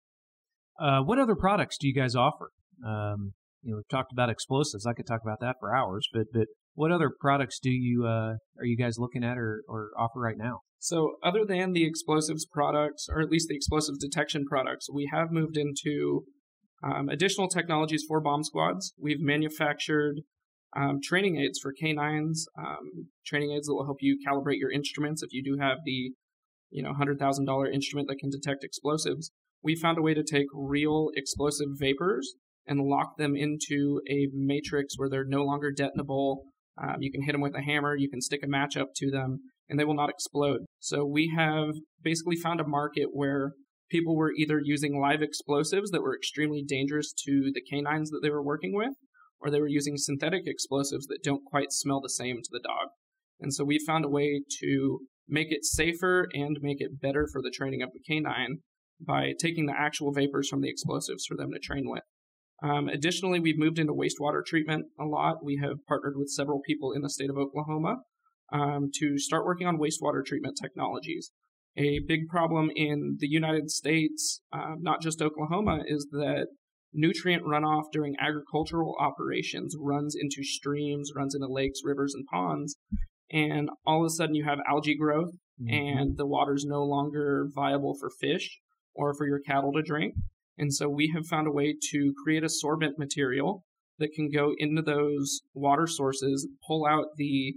Uh, 0.80 1.04
what 1.04 1.18
other 1.18 1.36
products 1.36 1.78
do 1.78 1.88
you 1.88 1.94
guys 1.94 2.16
offer? 2.16 2.52
Um, 2.86 3.34
you 3.64 3.72
know, 3.72 3.78
we've 3.78 3.88
talked 3.90 4.12
about 4.12 4.30
explosives. 4.30 4.86
I 4.86 4.94
could 4.94 5.08
talk 5.08 5.22
about 5.24 5.40
that 5.42 5.56
for 5.60 5.76
hours, 5.76 6.08
but 6.14 6.28
but 6.32 6.48
what 6.76 6.92
other 6.92 7.12
products 7.20 7.60
do 7.60 7.72
you 7.72 8.06
uh, 8.06 8.36
are 8.60 8.66
you 8.66 8.78
guys 8.78 8.98
looking 9.00 9.24
at 9.24 9.38
or, 9.38 9.64
or 9.68 9.90
offer 9.98 10.20
right 10.20 10.38
now? 10.38 10.60
So, 10.80 11.16
other 11.24 11.44
than 11.44 11.74
the 11.74 11.86
explosives 11.86 12.46
products, 12.46 13.08
or 13.10 13.20
at 13.20 13.30
least 13.30 13.48
the 13.50 13.56
explosives 13.56 13.98
detection 13.98 14.46
products, 14.46 14.88
we 14.94 15.10
have 15.12 15.32
moved 15.32 15.58
into 15.58 16.26
um, 16.84 17.10
additional 17.10 17.48
technologies 17.48 18.04
for 18.08 18.22
bomb 18.22 18.44
squads. 18.44 18.94
We've 19.00 19.20
manufactured 19.20 20.22
um, 20.76 21.00
training 21.04 21.38
aids 21.38 21.60
for 21.62 21.74
canines, 21.74 22.46
um, 22.58 23.10
training 23.26 23.52
aids 23.52 23.68
that 23.68 23.74
will 23.74 23.86
help 23.86 23.98
you 24.02 24.18
calibrate 24.28 24.60
your 24.60 24.72
instruments 24.72 25.24
if 25.24 25.34
you 25.34 25.44
do 25.44 25.58
have 25.60 25.80
the, 25.86 26.12
you 26.70 26.84
know, 26.84 26.94
hundred 26.94 27.20
thousand 27.20 27.46
dollar 27.46 27.70
instrument 27.70 28.08
that 28.10 28.20
can 28.20 28.30
detect 28.30 28.64
explosives. 28.64 29.32
We 29.64 29.76
found 29.76 29.98
a 29.98 30.02
way 30.02 30.14
to 30.14 30.24
take 30.24 30.46
real 30.54 31.10
explosive 31.16 31.70
vapors 31.80 32.36
and 32.68 32.82
lock 32.82 33.18
them 33.18 33.36
into 33.36 34.02
a 34.10 34.28
matrix 34.34 34.96
where 34.98 35.10
they're 35.10 35.26
no 35.26 35.44
longer 35.44 35.72
detonable. 35.72 36.38
Um, 36.82 36.98
you 37.00 37.12
can 37.12 37.24
hit 37.24 37.32
them 37.32 37.42
with 37.42 37.56
a 37.56 37.62
hammer. 37.62 37.96
You 37.96 38.10
can 38.10 38.22
stick 38.22 38.42
a 38.44 38.48
match 38.48 38.78
up 38.78 38.90
to 38.98 39.10
them 39.10 39.40
and 39.70 39.80
they 39.80 39.86
will 39.86 39.96
not 39.96 40.10
explode. 40.10 40.62
So 40.80 41.06
we 41.06 41.34
have 41.36 41.70
basically 42.02 42.36
found 42.36 42.60
a 42.60 42.68
market 42.68 43.08
where 43.12 43.54
people 43.90 44.16
were 44.16 44.32
either 44.32 44.60
using 44.64 45.00
live 45.00 45.22
explosives 45.22 45.92
that 45.92 46.02
were 46.02 46.16
extremely 46.16 46.64
dangerous 46.68 47.14
to 47.26 47.52
the 47.54 47.62
canines 47.62 48.10
that 48.10 48.20
they 48.22 48.30
were 48.30 48.44
working 48.44 48.74
with, 48.74 48.94
or 49.40 49.50
they 49.50 49.60
were 49.60 49.68
using 49.68 49.98
synthetic 49.98 50.44
explosives 50.46 51.08
that 51.08 51.24
don't 51.24 51.46
quite 51.46 51.72
smell 51.72 52.02
the 52.02 52.10
same 52.10 52.38
to 52.38 52.50
the 52.52 52.62
dog. 52.64 52.90
And 53.40 53.54
so 53.54 53.64
we 53.64 53.80
found 53.86 54.06
a 54.06 54.10
way 54.10 54.42
to 54.62 55.00
make 55.28 55.52
it 55.52 55.66
safer 55.66 56.28
and 56.34 56.58
make 56.62 56.82
it 56.82 57.02
better 57.02 57.28
for 57.32 57.42
the 57.42 57.52
training 57.52 57.82
of 57.82 57.92
the 57.94 58.00
canine 58.00 58.60
by 59.00 59.34
taking 59.40 59.66
the 59.66 59.78
actual 59.78 60.12
vapors 60.12 60.50
from 60.50 60.62
the 60.62 60.70
explosives 60.70 61.26
for 61.26 61.38
them 61.38 61.52
to 61.54 61.60
train 61.60 61.84
with. 61.88 62.04
Um, 62.64 62.88
additionally, 62.88 63.40
we've 63.40 63.60
moved 63.60 63.78
into 63.78 63.94
wastewater 63.94 64.44
treatment 64.44 64.88
a 65.00 65.06
lot. 65.06 65.44
We 65.44 65.60
have 65.62 65.86
partnered 65.88 66.18
with 66.18 66.30
several 66.30 66.60
people 66.66 66.92
in 66.92 67.04
the 67.04 67.10
state 67.10 67.30
of 67.30 67.38
Oklahoma 67.38 67.98
um, 68.52 68.90
to 68.96 69.20
start 69.20 69.46
working 69.46 69.68
on 69.68 69.78
wastewater 69.78 70.26
treatment 70.26 70.58
technologies. 70.60 71.32
A 71.78 72.00
big 72.08 72.28
problem 72.28 72.72
in 72.76 73.18
the 73.20 73.28
United 73.28 73.70
States, 73.70 74.42
uh, 74.52 74.76
not 74.80 75.02
just 75.02 75.22
Oklahoma, 75.22 75.84
is 75.86 76.08
that 76.12 76.48
nutrient 76.92 77.44
runoff 77.44 77.84
during 77.92 78.16
agricultural 78.20 78.96
operations 79.00 79.76
runs 79.80 80.16
into 80.20 80.44
streams, 80.44 81.12
runs 81.16 81.36
into 81.36 81.48
lakes, 81.48 81.82
rivers, 81.84 82.16
and 82.16 82.26
ponds. 82.26 82.78
And 83.32 83.70
all 83.86 84.02
of 84.02 84.08
a 84.08 84.10
sudden, 84.10 84.34
you 84.34 84.46
have 84.46 84.60
algae 84.68 84.98
growth, 84.98 85.34
and 85.68 86.18
the 86.18 86.26
water's 86.26 86.66
no 86.66 86.84
longer 86.84 87.48
viable 87.54 87.96
for 88.00 88.10
fish 88.10 88.60
or 88.96 89.14
for 89.14 89.28
your 89.28 89.40
cattle 89.40 89.74
to 89.74 89.82
drink. 89.82 90.16
And 90.58 90.74
so, 90.74 90.90
we 90.90 91.12
have 91.14 91.28
found 91.28 91.48
a 91.48 91.52
way 91.52 91.76
to 91.92 92.14
create 92.24 92.44
a 92.44 92.48
sorbent 92.48 92.98
material 92.98 93.64
that 94.00 94.14
can 94.14 94.32
go 94.32 94.54
into 94.58 94.82
those 94.82 95.42
water 95.54 95.86
sources, 95.86 96.48
pull 96.66 96.88
out 96.88 97.08
the 97.18 97.56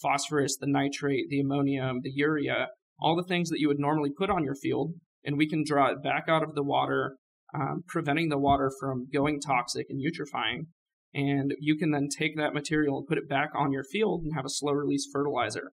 phosphorus, 0.00 0.56
the 0.56 0.66
nitrate, 0.66 1.28
the 1.28 1.40
ammonium, 1.40 2.00
the 2.02 2.12
urea, 2.14 2.68
all 2.98 3.16
the 3.16 3.22
things 3.22 3.50
that 3.50 3.60
you 3.60 3.68
would 3.68 3.78
normally 3.78 4.10
put 4.10 4.30
on 4.30 4.44
your 4.44 4.54
field 4.54 4.92
and 5.24 5.36
we 5.36 5.48
can 5.48 5.64
draw 5.64 5.90
it 5.90 6.02
back 6.02 6.24
out 6.28 6.42
of 6.42 6.54
the 6.54 6.62
water, 6.62 7.16
um, 7.54 7.82
preventing 7.86 8.28
the 8.28 8.38
water 8.38 8.70
from 8.80 9.06
going 9.12 9.40
toxic 9.40 9.86
and 9.88 10.00
eutrophying. 10.00 10.66
And 11.14 11.54
you 11.58 11.76
can 11.76 11.90
then 11.90 12.08
take 12.08 12.36
that 12.36 12.54
material 12.54 12.98
and 12.98 13.06
put 13.06 13.18
it 13.18 13.28
back 13.28 13.50
on 13.54 13.72
your 13.72 13.84
field 13.84 14.22
and 14.22 14.34
have 14.34 14.44
a 14.44 14.50
slow 14.50 14.72
release 14.72 15.08
fertilizer. 15.12 15.72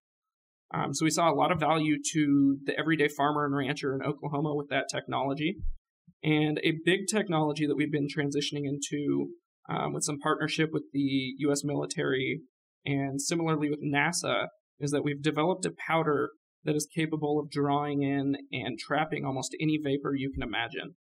Um, 0.74 0.94
so 0.94 1.06
we 1.06 1.12
saw 1.12 1.32
a 1.32 1.36
lot 1.36 1.52
of 1.52 1.60
value 1.60 1.98
to 2.14 2.58
the 2.66 2.78
everyday 2.78 3.08
farmer 3.08 3.46
and 3.46 3.56
rancher 3.56 3.94
in 3.94 4.02
Oklahoma 4.02 4.56
with 4.56 4.70
that 4.70 4.86
technology. 4.92 5.58
And 6.24 6.60
a 6.64 6.80
big 6.84 7.02
technology 7.10 7.68
that 7.68 7.76
we've 7.76 7.92
been 7.92 8.08
transitioning 8.08 8.64
into 8.66 9.30
um, 9.70 9.94
with 9.94 10.04
some 10.04 10.20
partnership 10.20 10.70
with 10.72 10.84
the 10.92 11.36
U.S. 11.40 11.64
military 11.64 12.42
and 12.86 13.22
similarly 13.22 13.70
with 13.70 13.84
NASA 13.84 14.48
is 14.80 14.92
that 14.92 15.04
we've 15.04 15.22
developed 15.22 15.66
a 15.66 15.74
powder 15.88 16.30
that 16.66 16.76
is 16.76 16.88
capable 16.94 17.40
of 17.40 17.50
drawing 17.50 18.02
in 18.02 18.36
and 18.52 18.78
trapping 18.78 19.24
almost 19.24 19.56
any 19.62 19.80
vapor 19.82 20.14
you 20.16 20.32
can 20.32 20.44
imagine. 20.44 20.96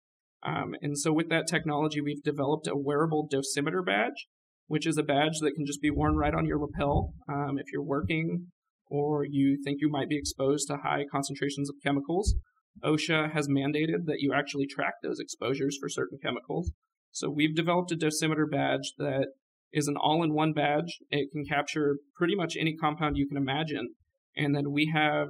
Um, 0.43 0.75
and 0.81 0.99
so 0.99 1.13
with 1.13 1.29
that 1.29 1.47
technology, 1.47 2.01
we've 2.01 2.23
developed 2.23 2.67
a 2.67 2.77
wearable 2.77 3.29
dosimeter 3.29 3.85
badge, 3.85 4.27
which 4.67 4.87
is 4.87 4.97
a 4.97 5.03
badge 5.03 5.39
that 5.41 5.53
can 5.55 5.67
just 5.67 5.83
be 5.83 5.91
worn 5.91 6.17
right 6.17 6.35
on 6.35 6.47
your 6.47 6.59
lapel 6.59 7.13
um, 7.29 7.59
if 7.59 7.67
you're 7.73 7.83
working 7.83 8.47
or 8.91 9.25
you 9.25 9.59
think 9.63 9.79
you 9.81 9.89
might 9.89 10.09
be 10.09 10.19
exposed 10.19 10.67
to 10.67 10.79
high 10.79 11.05
concentrations 11.11 11.71
of 11.71 11.77
chemicals. 11.85 12.35
OSHA 12.83 13.33
has 13.33 13.49
mandated 13.49 14.07
that 14.07 14.21
you 14.21 14.33
actually 14.35 14.67
track 14.67 14.95
those 15.03 15.21
exposures 15.21 15.77
for 15.81 15.89
certain 15.89 16.19
chemicals. 16.23 16.73
So 17.13 17.31
we've 17.31 17.55
developed 17.55 17.93
a 17.93 17.97
dosimeter 17.97 18.51
badge 18.51 18.95
that 18.99 19.29
is 19.73 19.87
an 19.87 19.97
all-in-one 19.97 20.53
badge. 20.53 20.99
It 21.11 21.31
can 21.31 21.45
capture 21.45 21.99
pretty 22.17 22.35
much 22.35 22.57
any 22.59 22.75
compound 22.75 23.17
you 23.17 23.29
can 23.29 23.37
imagine. 23.37 23.91
And 24.37 24.55
then 24.55 24.73
we 24.73 24.91
have 24.93 25.29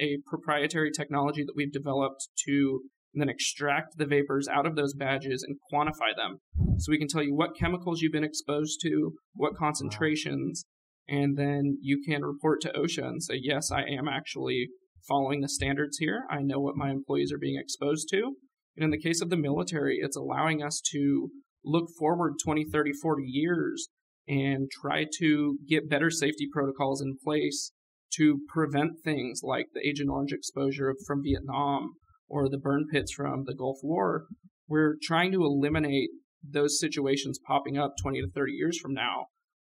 a 0.00 0.18
proprietary 0.26 0.90
technology 0.90 1.44
that 1.44 1.54
we've 1.56 1.72
developed 1.72 2.28
to 2.46 2.80
then 3.14 3.28
extract 3.28 3.96
the 3.96 4.06
vapors 4.06 4.48
out 4.48 4.66
of 4.66 4.74
those 4.74 4.94
badges 4.94 5.44
and 5.46 5.56
quantify 5.72 6.14
them. 6.16 6.38
So 6.78 6.90
we 6.90 6.98
can 6.98 7.08
tell 7.08 7.22
you 7.22 7.34
what 7.34 7.56
chemicals 7.58 8.00
you've 8.00 8.12
been 8.12 8.24
exposed 8.24 8.80
to, 8.82 9.12
what 9.34 9.56
concentrations, 9.56 10.64
and 11.08 11.36
then 11.36 11.78
you 11.80 12.02
can 12.06 12.22
report 12.22 12.60
to 12.62 12.72
OSHA 12.72 13.04
and 13.04 13.22
say, 13.22 13.38
yes, 13.40 13.70
I 13.70 13.82
am 13.82 14.08
actually 14.08 14.68
following 15.06 15.40
the 15.40 15.48
standards 15.48 15.98
here. 15.98 16.24
I 16.30 16.40
know 16.40 16.60
what 16.60 16.76
my 16.76 16.90
employees 16.90 17.32
are 17.32 17.38
being 17.38 17.58
exposed 17.60 18.08
to. 18.10 18.32
And 18.76 18.84
in 18.84 18.90
the 18.90 19.00
case 19.00 19.20
of 19.20 19.30
the 19.30 19.36
military, 19.36 19.98
it's 20.00 20.16
allowing 20.16 20.62
us 20.62 20.80
to 20.92 21.28
look 21.64 21.88
forward 21.98 22.34
20, 22.44 22.66
30, 22.72 22.92
40 23.00 23.22
years 23.24 23.88
and 24.26 24.68
try 24.70 25.04
to 25.18 25.58
get 25.68 25.90
better 25.90 26.10
safety 26.10 26.48
protocols 26.52 27.00
in 27.00 27.16
place 27.22 27.72
to 28.16 28.40
prevent 28.48 28.92
things 29.02 29.40
like 29.42 29.66
the 29.74 29.86
Agent 29.86 30.10
Orange 30.10 30.32
exposure 30.32 30.94
from 31.06 31.22
Vietnam 31.22 31.94
or 32.28 32.48
the 32.48 32.58
burn 32.58 32.86
pits 32.90 33.12
from 33.12 33.44
the 33.44 33.54
Gulf 33.54 33.78
War. 33.82 34.24
We're 34.68 34.96
trying 35.02 35.32
to 35.32 35.44
eliminate 35.44 36.10
those 36.42 36.78
situations 36.78 37.38
popping 37.46 37.78
up 37.78 37.94
20 38.02 38.20
to 38.20 38.30
30 38.30 38.52
years 38.52 38.78
from 38.80 38.92
now 38.92 39.26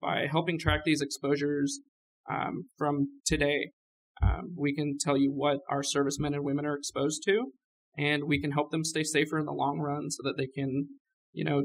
by 0.01 0.27
helping 0.29 0.60
track 0.60 0.82
these 0.86 1.01
exposures 1.01 1.79
um, 2.29 2.65
from 2.77 3.08
today. 3.25 3.72
Um, 4.22 4.53
we 4.58 4.74
can 4.74 4.98
tell 5.00 5.17
you 5.17 5.32
what 5.32 5.60
our 5.70 5.84
servicemen 5.84 6.34
and 6.34 6.44
women 6.44 6.65
are 6.65 6.75
exposed 6.75 7.24
to, 7.25 7.51
and 7.98 8.24
we 8.25 8.41
can 8.41 8.51
help 8.51 8.72
them 8.72 8.84
stay 8.84 9.03
safer 9.03 9.38
in 9.38 9.46
the 9.46 9.51
long 9.51 9.79
run 9.79 10.10
so 10.10 10.22
that 10.24 10.36
they 10.38 10.48
can, 10.48 10.88
you 11.34 11.46
know, 11.46 11.63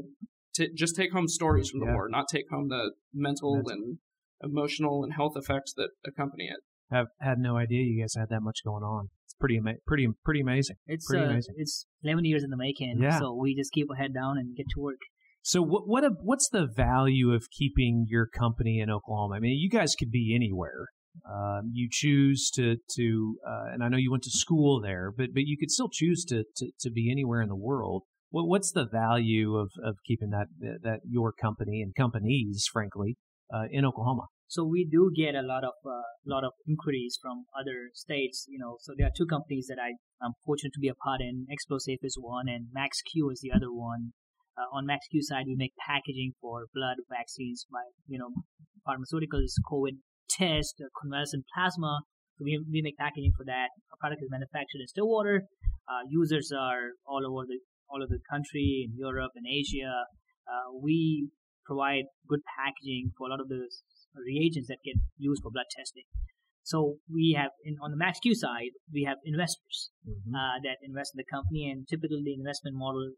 t- 0.55 0.69
just 0.75 0.95
take 0.95 1.11
home 1.11 1.27
stories 1.27 1.69
from 1.69 1.79
the 1.79 1.87
yeah. 1.87 1.93
war, 1.93 2.07
not 2.09 2.25
take 2.31 2.45
home 2.51 2.69
the 2.69 2.91
mental 3.13 3.55
That's... 3.57 3.71
and 3.71 3.97
emotional 4.43 5.03
and 5.03 5.13
health 5.13 5.33
effects 5.35 5.73
that 5.77 5.89
accompany 6.05 6.45
it. 6.45 6.59
Have 6.91 7.07
had 7.19 7.39
no 7.39 7.57
idea 7.57 7.81
you 7.81 8.01
guys 8.01 8.13
had 8.15 8.29
that 8.29 8.41
much 8.41 8.59
going 8.63 8.83
on. 8.83 9.09
It's 9.25 9.35
pretty 9.39 9.57
ama- 9.57 9.79
pretty 9.87 10.07
pretty 10.23 10.41
amazing. 10.41 10.75
It's 10.85 11.07
pretty 11.07 11.25
uh, 11.25 11.29
amazing. 11.29 11.55
It's 11.57 11.85
11 12.03 12.25
years 12.25 12.43
in 12.43 12.49
the 12.49 12.57
making. 12.57 12.99
Yeah. 13.01 13.19
So 13.19 13.33
we 13.33 13.55
just 13.55 13.71
keep 13.71 13.89
our 13.89 13.95
head 13.95 14.13
down 14.13 14.37
and 14.37 14.55
get 14.55 14.67
to 14.75 14.81
work. 14.81 14.99
So 15.41 15.61
what 15.61 15.87
what 15.87 16.03
a, 16.03 16.11
what's 16.21 16.49
the 16.49 16.65
value 16.65 17.31
of 17.31 17.45
keeping 17.51 18.05
your 18.07 18.27
company 18.27 18.79
in 18.79 18.89
Oklahoma? 18.89 19.35
I 19.35 19.39
mean, 19.39 19.57
you 19.59 19.69
guys 19.69 19.93
could 19.97 20.11
be 20.11 20.33
anywhere. 20.35 20.87
Um, 21.29 21.71
you 21.73 21.89
choose 21.91 22.49
to 22.55 22.77
to, 22.95 23.37
uh, 23.47 23.73
and 23.73 23.83
I 23.83 23.89
know 23.89 23.97
you 23.97 24.09
went 24.09 24.23
to 24.23 24.31
school 24.31 24.81
there, 24.81 25.11
but 25.15 25.33
but 25.33 25.43
you 25.45 25.57
could 25.57 25.69
still 25.69 25.89
choose 25.91 26.25
to 26.25 26.43
to, 26.57 26.71
to 26.79 26.91
be 26.91 27.11
anywhere 27.11 27.41
in 27.41 27.49
the 27.49 27.55
world. 27.55 28.03
What 28.29 28.47
what's 28.47 28.71
the 28.71 28.85
value 28.85 29.57
of, 29.57 29.71
of 29.83 29.97
keeping 30.05 30.29
that 30.29 30.47
that 30.81 31.01
your 31.07 31.33
company 31.33 31.81
and 31.81 31.93
companies, 31.93 32.65
frankly, 32.71 33.17
uh, 33.53 33.65
in 33.69 33.85
Oklahoma? 33.85 34.27
So 34.53 34.63
we 34.63 34.85
do 34.85 35.09
get 35.09 35.33
a 35.33 35.41
lot 35.41 35.63
of 35.63 35.73
uh, 35.81 36.05
lot 36.27 36.43
of 36.43 36.53
inquiries 36.67 37.17
from 37.19 37.45
other 37.57 37.89
states. 37.95 38.45
You 38.47 38.59
know, 38.59 38.77
so 38.85 38.93
there 38.95 39.07
are 39.07 39.17
two 39.17 39.25
companies 39.25 39.65
that 39.65 39.81
I 39.81 39.97
am 40.21 40.37
fortunate 40.45 40.73
to 40.77 40.79
be 40.79 40.93
a 40.93 40.93
part 40.93 41.21
in. 41.21 41.47
XploSafe 41.49 42.05
is 42.05 42.21
one, 42.21 42.45
and 42.47 42.69
MaxQ 42.69 43.33
is 43.33 43.41
the 43.41 43.49
other 43.49 43.73
one. 43.73 44.13
Uh, 44.53 44.69
on 44.69 44.85
MaxQ 44.85 45.25
side, 45.25 45.49
we 45.49 45.55
make 45.57 45.73
packaging 45.81 46.33
for 46.39 46.69
blood 46.69 47.01
vaccines, 47.09 47.65
by 47.65 47.81
you 48.05 48.19
know, 48.21 48.29
pharmaceuticals, 48.85 49.57
COVID 49.65 49.97
test, 50.29 50.77
uh, 50.77 50.85
convalescent 51.01 51.45
plasma. 51.49 52.05
So 52.37 52.45
we, 52.45 52.61
we 52.69 52.85
make 52.85 52.97
packaging 53.01 53.33
for 53.35 53.45
that. 53.49 53.73
Our 53.89 53.97
product 53.97 54.21
is 54.21 54.29
manufactured 54.29 54.85
in 54.85 54.87
Stillwater. 54.87 55.49
Uh, 55.89 56.05
users 56.07 56.53
are 56.53 56.93
all 57.07 57.25
over 57.25 57.49
the 57.49 57.57
all 57.89 58.05
over 58.05 58.21
the 58.21 58.29
country 58.29 58.85
in 58.85 58.93
Europe 59.01 59.33
and 59.33 59.49
Asia. 59.49 60.05
Uh, 60.45 60.77
we 60.77 61.29
provide 61.65 62.05
good 62.29 62.45
packaging 62.45 63.17
for 63.17 63.25
a 63.25 63.31
lot 63.31 63.41
of 63.41 63.49
the 63.49 63.65
reagents 64.21 64.69
that 64.69 64.85
get 64.85 64.95
used 65.17 65.41
for 65.41 65.51
blood 65.51 65.69
testing. 65.75 66.05
So 66.63 67.03
we 67.11 67.35
have 67.37 67.51
in, 67.63 67.75
on 67.83 67.91
the 67.91 67.99
MaxQ 67.99 68.35
side, 68.35 68.71
we 68.91 69.03
have 69.03 69.17
investors 69.25 69.91
mm-hmm. 70.07 70.31
uh, 70.31 70.63
that 70.63 70.79
invest 70.79 71.11
in 71.13 71.19
the 71.19 71.27
company, 71.27 71.67
and 71.69 71.87
typically 71.87 72.23
the 72.23 72.33
investment 72.33 72.77
model 72.79 73.11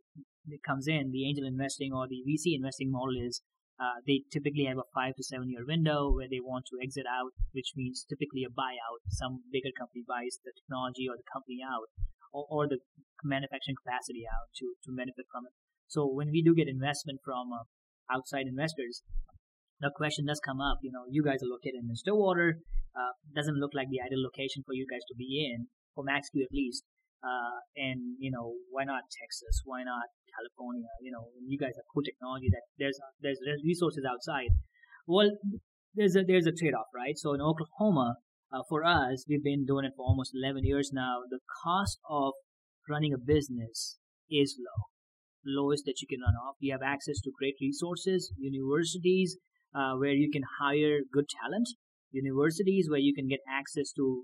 that 0.49 0.65
comes 0.65 0.87
in, 0.87 1.11
the 1.13 1.29
angel 1.29 1.45
investing 1.45 1.93
or 1.93 2.07
the 2.09 2.25
VC 2.25 2.57
investing 2.57 2.91
model 2.91 3.13
is 3.21 3.41
uh, 3.77 4.01
they 4.07 4.23
typically 4.31 4.65
have 4.65 4.79
a 4.79 4.87
five 4.95 5.13
to 5.15 5.23
seven 5.23 5.51
year 5.51 5.61
window 5.67 6.09
where 6.09 6.31
they 6.31 6.41
want 6.41 6.65
to 6.71 6.81
exit 6.81 7.05
out, 7.05 7.37
which 7.53 7.75
means 7.75 8.05
typically 8.07 8.41
a 8.41 8.49
buyout. 8.49 9.03
Some 9.09 9.45
bigger 9.51 9.73
company 9.77 10.01
buys 10.07 10.41
the 10.41 10.55
technology 10.55 11.05
or 11.05 11.13
the 11.13 11.27
company 11.29 11.61
out, 11.61 11.91
or, 12.33 12.47
or 12.49 12.63
the 12.65 12.79
manufacturing 13.21 13.77
capacity 13.77 14.25
out 14.25 14.49
to 14.57 14.73
to 14.87 14.95
benefit 14.95 15.29
from 15.29 15.45
it. 15.45 15.53
So 15.85 16.07
when 16.07 16.31
we 16.33 16.41
do 16.41 16.55
get 16.55 16.67
investment 16.67 17.19
from 17.21 17.53
uh, 17.53 17.69
outside 18.09 18.47
investors, 18.47 19.03
the 19.79 19.91
question 19.95 20.25
does 20.25 20.39
come 20.39 20.61
up. 20.61 20.79
You 20.81 20.91
know, 20.91 21.03
you 21.09 21.23
guys 21.23 21.43
are 21.43 21.51
located 21.51 21.83
in 21.83 21.95
Stillwater. 21.95 22.59
Uh, 22.95 23.11
doesn't 23.35 23.59
look 23.59 23.75
like 23.75 23.91
the 23.91 23.99
ideal 23.99 24.23
location 24.23 24.63
for 24.65 24.73
you 24.73 24.87
guys 24.87 25.03
to 25.11 25.15
be 25.17 25.51
in, 25.51 25.67
for 25.93 26.03
MaxQ 26.03 26.43
at 26.43 26.53
least. 26.53 26.83
Uh, 27.25 27.59
and 27.75 28.15
you 28.19 28.31
know, 28.31 28.53
why 28.69 28.83
not 28.83 29.03
Texas? 29.09 29.61
Why 29.65 29.83
not 29.83 30.07
California? 30.31 30.87
You 31.01 31.11
know, 31.11 31.27
you 31.43 31.57
guys 31.57 31.75
have 31.75 31.89
cool 31.91 32.03
technology 32.03 32.47
that 32.51 32.63
there's 32.77 32.99
there's, 33.19 33.39
resources 33.65 34.05
outside. 34.07 34.53
Well, 35.07 35.31
there's 35.95 36.15
a 36.15 36.23
there's 36.23 36.45
a 36.45 36.53
trade-off, 36.53 36.87
right? 36.93 37.17
So 37.17 37.33
in 37.33 37.41
Oklahoma, 37.41 38.21
uh, 38.53 38.61
for 38.69 38.85
us, 38.85 39.25
we've 39.27 39.43
been 39.43 39.65
doing 39.65 39.85
it 39.85 39.93
for 39.97 40.05
almost 40.05 40.31
11 40.35 40.63
years 40.63 40.91
now. 40.93 41.25
The 41.29 41.39
cost 41.63 41.99
of 42.07 42.33
running 42.87 43.13
a 43.13 43.17
business 43.17 43.97
is 44.29 44.55
low, 44.61 44.87
lowest 45.43 45.83
that 45.85 45.99
you 46.01 46.07
can 46.07 46.21
run 46.21 46.35
off. 46.35 46.55
We 46.61 46.69
have 46.69 46.85
access 46.85 47.19
to 47.21 47.31
great 47.37 47.55
resources, 47.59 48.31
universities, 48.37 49.37
uh, 49.75 49.93
where 49.97 50.13
you 50.13 50.29
can 50.31 50.43
hire 50.59 50.99
good 51.11 51.25
talent, 51.41 51.67
universities 52.11 52.87
where 52.89 52.99
you 52.99 53.13
can 53.13 53.27
get 53.27 53.39
access 53.49 53.91
to 53.91 54.23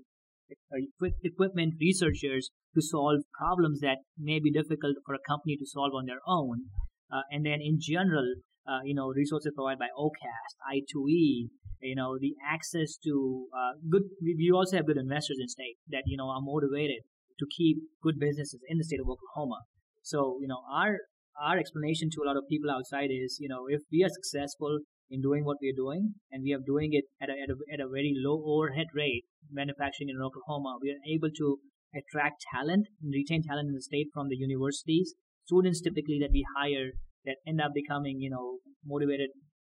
uh, 0.72 0.80
equipment, 1.22 1.74
researchers 1.80 2.50
to 2.74 2.80
solve 2.80 3.20
problems 3.38 3.80
that 3.80 3.98
may 4.18 4.40
be 4.40 4.50
difficult 4.50 4.96
for 5.04 5.14
a 5.14 5.26
company 5.28 5.56
to 5.56 5.66
solve 5.66 5.92
on 5.94 6.06
their 6.06 6.20
own. 6.26 6.66
Uh, 7.12 7.22
and 7.30 7.44
then 7.44 7.60
in 7.60 7.78
general, 7.78 8.34
uh, 8.66 8.80
you 8.84 8.94
know, 8.94 9.08
resources 9.08 9.52
provided 9.54 9.78
by 9.78 9.88
OCAST, 9.98 10.56
I2E, 10.72 11.50
you 11.82 11.96
know, 11.96 12.16
the 12.18 12.34
access 12.40 12.96
to 13.04 13.46
uh, 13.52 13.72
good. 13.90 14.02
We 14.22 14.50
also 14.54 14.76
have 14.76 14.86
good 14.86 14.96
investors 14.96 15.38
in 15.40 15.48
state 15.48 15.76
that 15.90 16.04
you 16.06 16.16
know 16.16 16.28
are 16.28 16.40
motivated 16.40 17.02
to 17.40 17.46
keep 17.56 17.78
good 18.02 18.18
businesses 18.20 18.60
in 18.68 18.78
the 18.78 18.84
state 18.84 19.00
of 19.00 19.10
Oklahoma. 19.10 19.66
So 20.02 20.38
you 20.40 20.46
know, 20.46 20.62
our 20.72 20.96
our 21.42 21.58
explanation 21.58 22.08
to 22.12 22.22
a 22.22 22.26
lot 22.26 22.36
of 22.36 22.44
people 22.48 22.70
outside 22.70 23.10
is, 23.10 23.38
you 23.40 23.48
know, 23.48 23.66
if 23.68 23.82
we 23.90 24.04
are 24.04 24.12
successful 24.12 24.80
in 25.12 25.20
doing 25.20 25.44
what 25.44 25.58
we 25.60 25.68
are 25.68 25.76
doing, 25.76 26.14
and 26.32 26.42
we 26.42 26.52
are 26.56 26.64
doing 26.64 26.90
it 26.92 27.04
at 27.20 27.28
a, 27.28 27.36
at 27.36 27.50
a, 27.52 27.56
at 27.74 27.80
a 27.84 27.88
very 27.88 28.16
low 28.16 28.42
overhead 28.44 28.88
rate, 28.94 29.24
manufacturing 29.52 30.08
in 30.08 30.16
Oklahoma, 30.16 30.78
we 30.80 30.90
are 30.90 31.02
able 31.04 31.28
to 31.36 31.60
attract 31.92 32.40
talent 32.48 32.88
and 33.02 33.12
retain 33.12 33.42
talent 33.44 33.68
in 33.68 33.74
the 33.74 33.82
state 33.82 34.08
from 34.14 34.28
the 34.28 34.36
universities. 34.36 35.14
Students 35.44 35.82
typically 35.82 36.18
that 36.20 36.32
we 36.32 36.44
hire 36.56 36.96
that 37.26 37.36
end 37.46 37.60
up 37.60 37.72
becoming, 37.74 38.20
you 38.20 38.30
know, 38.30 38.58
motivated 38.84 39.28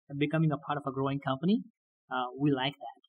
and 0.08 0.18
becoming 0.18 0.50
a 0.50 0.58
part 0.58 0.76
of 0.76 0.84
a 0.86 0.92
growing 0.92 1.20
company. 1.20 1.62
Uh, 2.10 2.34
we 2.38 2.50
like 2.50 2.74
that. 2.74 3.00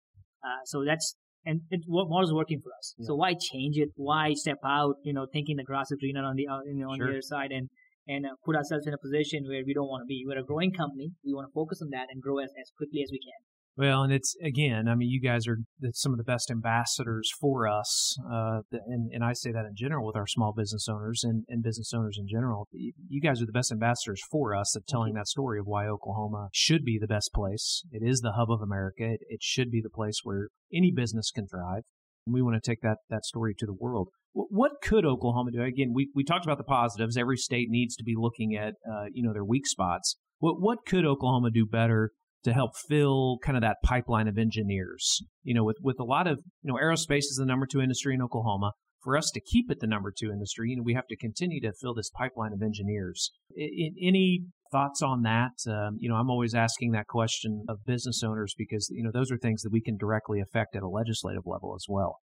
Uh, 0.46 0.62
so 0.66 0.84
that's 0.86 1.16
and 1.46 1.62
it 1.72 1.82
was 1.88 2.32
working 2.34 2.60
for 2.62 2.70
us. 2.78 2.96
Yeah. 2.98 3.08
So 3.08 3.16
why 3.16 3.34
change 3.34 3.78
it? 3.78 3.90
Why 3.96 4.34
step 4.34 4.60
out? 4.64 4.96
You 5.04 5.14
know, 5.14 5.26
thinking 5.32 5.56
the 5.56 5.64
grass 5.64 5.90
is 5.90 5.98
greener 6.00 6.24
on 6.24 6.36
the 6.36 6.48
uh, 6.48 6.60
you 6.66 6.84
know, 6.84 6.92
on 6.92 6.98
sure. 6.98 7.08
the 7.08 7.14
other 7.14 7.22
side 7.22 7.52
and 7.52 7.70
and 8.08 8.26
uh, 8.26 8.30
put 8.46 8.56
ourselves 8.56 8.88
in 8.88 8.94
a 8.94 8.98
position 8.98 9.46
where 9.48 9.64
we 9.66 9.74
don't 9.74 9.88
want 9.88 10.02
to 10.02 10.08
be. 10.08 10.24
We're 10.26 10.40
a 10.40 10.44
growing 10.44 10.72
company. 10.72 11.12
We 11.24 11.34
want 11.34 11.48
to 11.48 11.54
focus 11.54 11.82
on 11.82 11.90
that 11.92 12.08
and 12.12 12.22
grow 12.22 12.40
as, 12.40 12.52
as 12.60 12.72
quickly 12.78 13.02
as 13.04 13.10
we 13.12 13.20
can. 13.20 13.40
Well, 13.80 14.04
and 14.04 14.12
it's 14.12 14.36
again, 14.44 14.90
I 14.90 14.96
mean, 14.96 15.08
you 15.08 15.22
guys 15.22 15.48
are 15.48 15.60
some 15.94 16.12
of 16.12 16.18
the 16.18 16.26
best 16.26 16.52
ambassadors 16.52 17.32
for 17.40 17.66
us, 17.66 18.18
uh, 18.30 18.60
and 18.88 19.10
and 19.14 19.24
I 19.24 19.32
say 19.32 19.54
that 19.54 19.64
in 19.66 19.74
general 19.74 20.06
with 20.06 20.18
our 20.18 20.28
small 20.28 20.52
business 20.52 20.90
owners 20.90 21.24
and, 21.24 21.46
and 21.48 21.64
business 21.64 21.94
owners 21.94 22.18
in 22.20 22.28
general. 22.28 22.68
You 22.74 23.22
guys 23.22 23.42
are 23.42 23.46
the 23.46 23.54
best 23.54 23.72
ambassadors 23.72 24.22
for 24.30 24.54
us 24.54 24.76
of 24.76 24.86
telling 24.86 25.14
that 25.14 25.30
story 25.30 25.60
of 25.60 25.66
why 25.66 25.88
Oklahoma 25.88 26.50
should 26.52 26.84
be 26.84 26.98
the 27.00 27.08
best 27.08 27.32
place. 27.34 27.84
It 27.90 28.04
is 28.06 28.20
the 28.20 28.34
hub 28.34 28.52
of 28.52 28.62
America. 28.62 29.14
It, 29.14 29.22
it 29.30 29.42
should 29.42 29.72
be 29.72 29.80
the 29.82 29.90
place 29.90 30.20
where 30.24 30.50
any 30.74 30.92
business 30.92 31.32
can 31.32 31.48
thrive. 31.48 31.84
And 32.26 32.34
we 32.34 32.42
want 32.42 32.62
to 32.62 32.70
take 32.70 32.82
that 32.82 32.98
that 33.10 33.24
story 33.24 33.56
to 33.60 33.66
the 33.66 33.74
world. 33.74 34.10
What 34.50 34.74
could 34.82 35.06
Oklahoma 35.06 35.52
do? 35.52 35.62
Again, 35.62 35.92
we, 35.94 36.10
we 36.16 36.24
talked 36.24 36.46
about 36.46 36.58
the 36.58 36.64
positives. 36.64 37.18
Every 37.18 37.38
state 37.38 37.68
needs 37.70 37.96
to 37.98 38.04
be 38.04 38.16
looking 38.18 38.56
at 38.56 38.76
uh, 38.90 39.06
you 39.12 39.24
know 39.24 39.34
their 39.34 39.46
weak 39.46 39.68
spots. 39.68 40.18
What 40.40 40.62
what 40.62 40.80
could 40.86 41.06
Oklahoma 41.06 41.52
do 41.52 41.66
better 41.66 42.12
to 42.44 42.54
help 42.54 42.72
fill 42.88 43.38
kind 43.44 43.58
of 43.58 43.62
that 43.62 43.78
pipeline 43.84 44.28
of 44.28 44.38
engineers. 44.38 45.22
You 45.44 45.54
know, 45.54 45.64
with, 45.64 45.78
with 45.82 46.00
a 46.00 46.04
lot 46.04 46.28
of, 46.28 46.40
you 46.62 46.72
know, 46.72 46.80
aerospace 46.82 47.28
is 47.30 47.38
the 47.40 47.46
number 47.46 47.66
two 47.66 47.82
industry 47.82 48.14
in 48.14 48.22
Oklahoma. 48.22 48.72
For 49.04 49.16
us 49.16 49.32
to 49.34 49.40
keep 49.40 49.72
it 49.72 49.80
the 49.80 49.88
number 49.88 50.14
two 50.18 50.30
industry, 50.30 50.72
you 50.72 50.78
know, 50.78 50.84
we 50.84 50.94
have 50.94 51.08
to 51.08 51.16
continue 51.16 51.62
to 51.62 51.72
fill 51.80 51.94
this 51.94 52.10
pipeline 52.10 52.52
of 52.52 52.62
engineers. 52.62 53.32
In, 53.56 53.96
any 54.02 54.44
thoughts 54.74 55.02
on 55.02 55.22
that? 55.24 55.52
Um, 55.68 55.98
you 56.00 56.10
know, 56.10 56.16
I'm 56.16 56.30
always 56.30 56.54
asking 56.54 56.92
that 56.92 57.08
question 57.08 57.64
of 57.70 57.86
business 57.86 58.22
owners 58.24 58.54
because, 58.58 58.90
you 58.92 59.02
know, 59.02 59.12
those 59.14 59.32
are 59.32 59.38
things 59.38 59.62
that 59.62 59.72
we 59.72 59.82
can 59.82 59.96
directly 59.96 60.42
affect 60.42 60.76
at 60.76 60.84
a 60.84 60.90
legislative 60.90 61.44
level 61.46 61.76
as 61.76 61.86
well. 61.88 62.18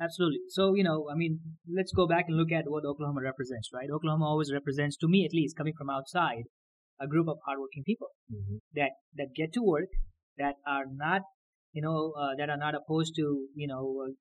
Absolutely. 0.00 0.40
So, 0.48 0.74
you 0.74 0.82
know, 0.82 1.08
I 1.12 1.14
mean, 1.14 1.40
let's 1.68 1.92
go 1.92 2.06
back 2.06 2.24
and 2.28 2.36
look 2.36 2.50
at 2.50 2.64
what 2.66 2.84
Oklahoma 2.84 3.20
represents, 3.22 3.70
right? 3.72 3.88
Oklahoma 3.92 4.24
always 4.24 4.52
represents, 4.52 4.96
to 4.98 5.08
me 5.08 5.24
at 5.24 5.34
least, 5.34 5.56
coming 5.56 5.74
from 5.76 5.90
outside, 5.90 6.44
a 7.00 7.06
group 7.06 7.28
of 7.28 7.38
hardworking 7.44 7.84
people 7.84 8.08
mm-hmm. 8.32 8.56
that 8.74 8.90
that 9.16 9.28
get 9.34 9.52
to 9.54 9.62
work, 9.62 9.88
that 10.38 10.54
are 10.66 10.84
not, 10.90 11.22
you 11.72 11.82
know, 11.82 12.12
uh, 12.18 12.34
that 12.38 12.50
are 12.50 12.56
not 12.56 12.74
opposed 12.74 13.14
to, 13.16 13.46
you 13.54 13.68
know, 13.68 14.04
uh, 14.06 14.12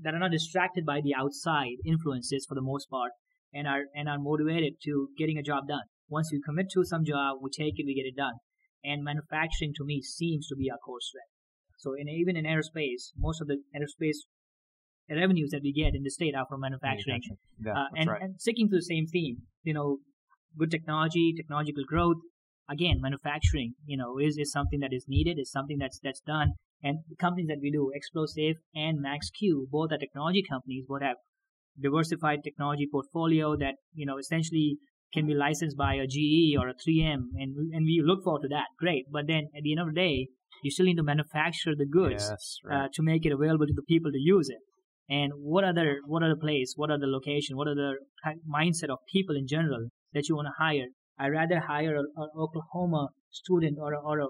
that 0.00 0.14
are 0.14 0.18
not 0.18 0.30
distracted 0.30 0.84
by 0.84 1.00
the 1.00 1.14
outside 1.14 1.76
influences 1.84 2.44
for 2.48 2.54
the 2.54 2.62
most 2.62 2.88
part, 2.90 3.12
and 3.52 3.66
are 3.66 3.84
and 3.94 4.08
are 4.08 4.18
motivated 4.18 4.74
to 4.84 5.08
getting 5.18 5.38
a 5.38 5.42
job 5.42 5.68
done. 5.68 5.86
Once 6.08 6.30
we 6.32 6.40
commit 6.44 6.66
to 6.72 6.84
some 6.84 7.04
job, 7.04 7.38
we 7.42 7.50
take 7.50 7.74
it, 7.76 7.86
we 7.86 7.94
get 7.94 8.08
it 8.08 8.16
done. 8.16 8.34
And 8.84 9.02
manufacturing 9.02 9.72
to 9.76 9.84
me 9.84 10.00
seems 10.00 10.46
to 10.48 10.56
be 10.56 10.70
our 10.70 10.78
core 10.78 11.00
strength. 11.00 11.34
So 11.78 11.94
in 11.94 12.08
even 12.08 12.36
in 12.36 12.44
aerospace, 12.44 13.10
most 13.16 13.40
of 13.40 13.48
the 13.48 13.58
aerospace 13.74 14.22
revenues 15.14 15.50
that 15.50 15.62
we 15.62 15.72
get 15.72 15.94
in 15.94 16.02
the 16.02 16.10
state 16.10 16.34
are 16.34 16.46
from 16.48 16.60
manufacturing. 16.60 17.22
Yeah, 17.64 17.72
uh, 17.72 17.84
and, 17.96 18.10
right. 18.10 18.22
and 18.22 18.40
sticking 18.40 18.68
to 18.70 18.76
the 18.76 18.82
same 18.82 19.06
theme, 19.06 19.42
you 19.62 19.74
know, 19.74 19.98
good 20.58 20.70
technology, 20.70 21.34
technological 21.36 21.84
growth. 21.86 22.16
Again, 22.68 23.00
manufacturing, 23.00 23.74
you 23.84 23.96
know, 23.96 24.18
is, 24.18 24.36
is 24.38 24.50
something 24.50 24.80
that 24.80 24.92
is 24.92 25.04
needed, 25.06 25.38
is 25.38 25.52
something 25.52 25.78
that's 25.78 26.00
that's 26.02 26.20
done. 26.20 26.54
And 26.82 26.98
the 27.08 27.16
companies 27.16 27.46
that 27.46 27.58
we 27.62 27.70
do, 27.70 27.92
XploSafe 27.94 28.56
and 28.74 28.98
MaxQ, 28.98 29.70
both 29.70 29.92
are 29.92 29.98
technology 29.98 30.42
companies, 30.48 30.84
both 30.88 31.02
have 31.02 31.16
diversified 31.80 32.40
technology 32.42 32.88
portfolio 32.90 33.56
that, 33.56 33.74
you 33.94 34.04
know, 34.04 34.18
essentially 34.18 34.78
can 35.14 35.26
be 35.26 35.34
licensed 35.34 35.76
by 35.76 35.94
a 35.94 36.06
GE 36.06 36.56
or 36.58 36.68
a 36.68 36.74
3M, 36.74 37.30
and 37.36 37.72
and 37.72 37.84
we 37.84 38.02
look 38.04 38.24
forward 38.24 38.42
to 38.42 38.48
that. 38.48 38.66
Great, 38.78 39.06
but 39.10 39.26
then 39.26 39.48
at 39.56 39.62
the 39.62 39.72
end 39.72 39.80
of 39.80 39.86
the 39.86 39.92
day, 39.94 40.28
you 40.62 40.70
still 40.70 40.86
need 40.86 40.96
to 40.96 41.02
manufacture 41.02 41.74
the 41.76 41.86
goods 41.86 42.28
yes, 42.28 42.58
right. 42.64 42.84
uh, 42.84 42.88
to 42.92 43.02
make 43.02 43.24
it 43.24 43.32
available 43.32 43.66
to 43.66 43.72
the 43.74 43.82
people 43.82 44.10
to 44.10 44.18
use 44.18 44.48
it. 44.48 44.58
And 45.08 45.32
what 45.36 45.64
other 45.64 45.98
what 46.06 46.22
other 46.22 46.36
place, 46.36 46.74
what 46.76 46.90
are 46.90 46.98
the 46.98 47.06
location, 47.06 47.56
what 47.56 47.68
are 47.68 47.74
the 47.74 47.94
mindset 48.48 48.90
of 48.90 48.98
people 49.12 49.36
in 49.36 49.46
general 49.46 49.88
that 50.12 50.28
you 50.28 50.34
want 50.34 50.48
to 50.48 50.64
hire. 50.64 50.88
I'd 51.18 51.28
rather 51.28 51.60
hire 51.60 51.96
an 51.96 52.08
Oklahoma 52.36 53.08
student 53.30 53.78
or 53.80 53.92
a, 53.92 54.00
or 54.00 54.20
a 54.20 54.26